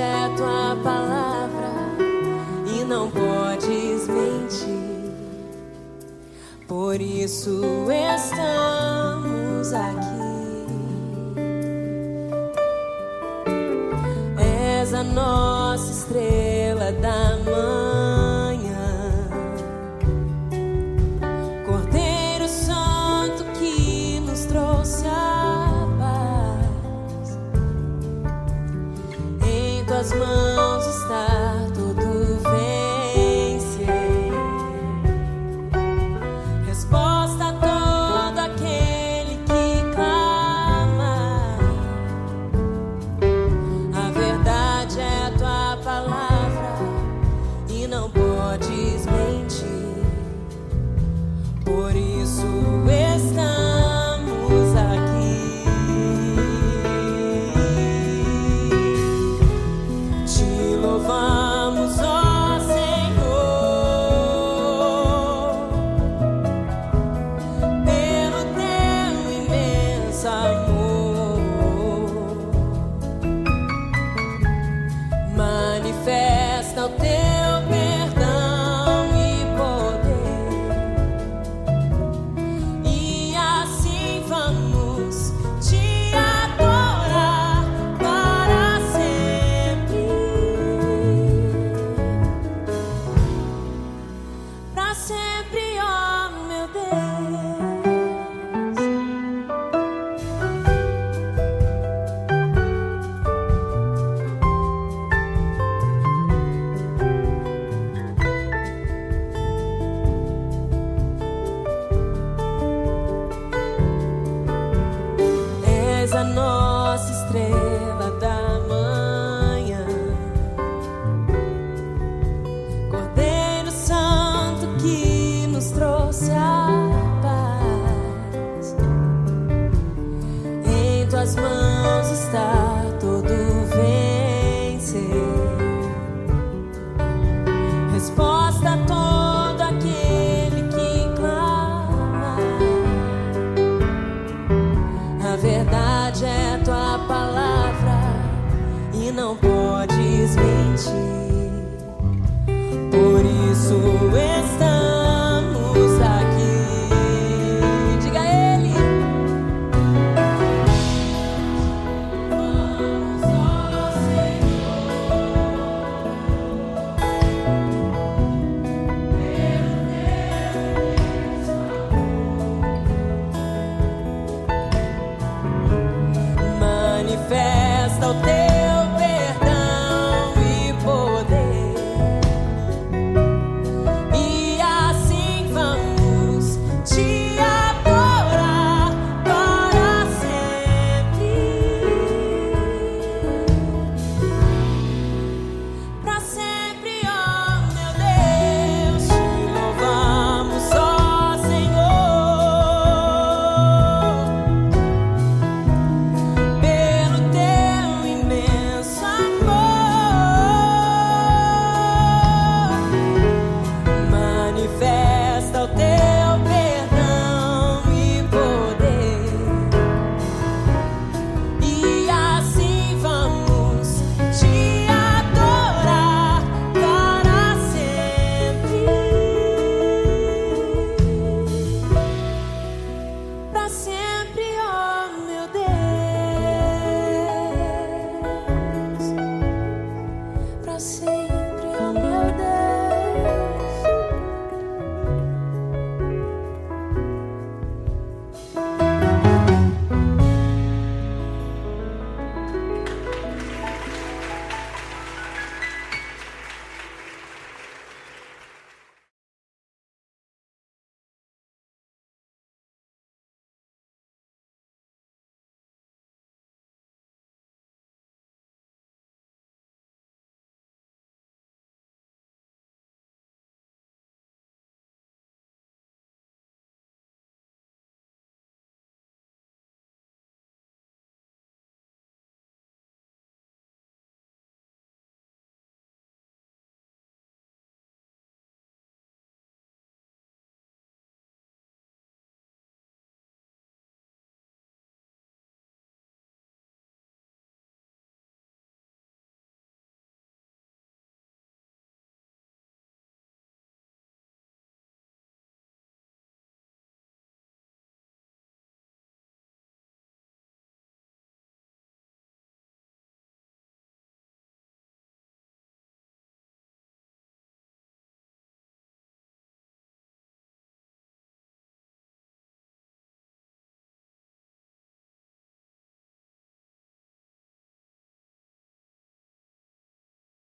é 0.00 0.24
a 0.24 0.76
palavra 0.82 1.72
e 2.66 2.84
não 2.84 3.10
podes 3.10 4.06
mentir. 4.08 5.12
Por 6.66 7.00
isso 7.00 7.62
estamos 7.90 9.72
aqui. 9.72 10.18
És 14.38 14.94
a 14.94 15.02
nossa. 15.02 15.57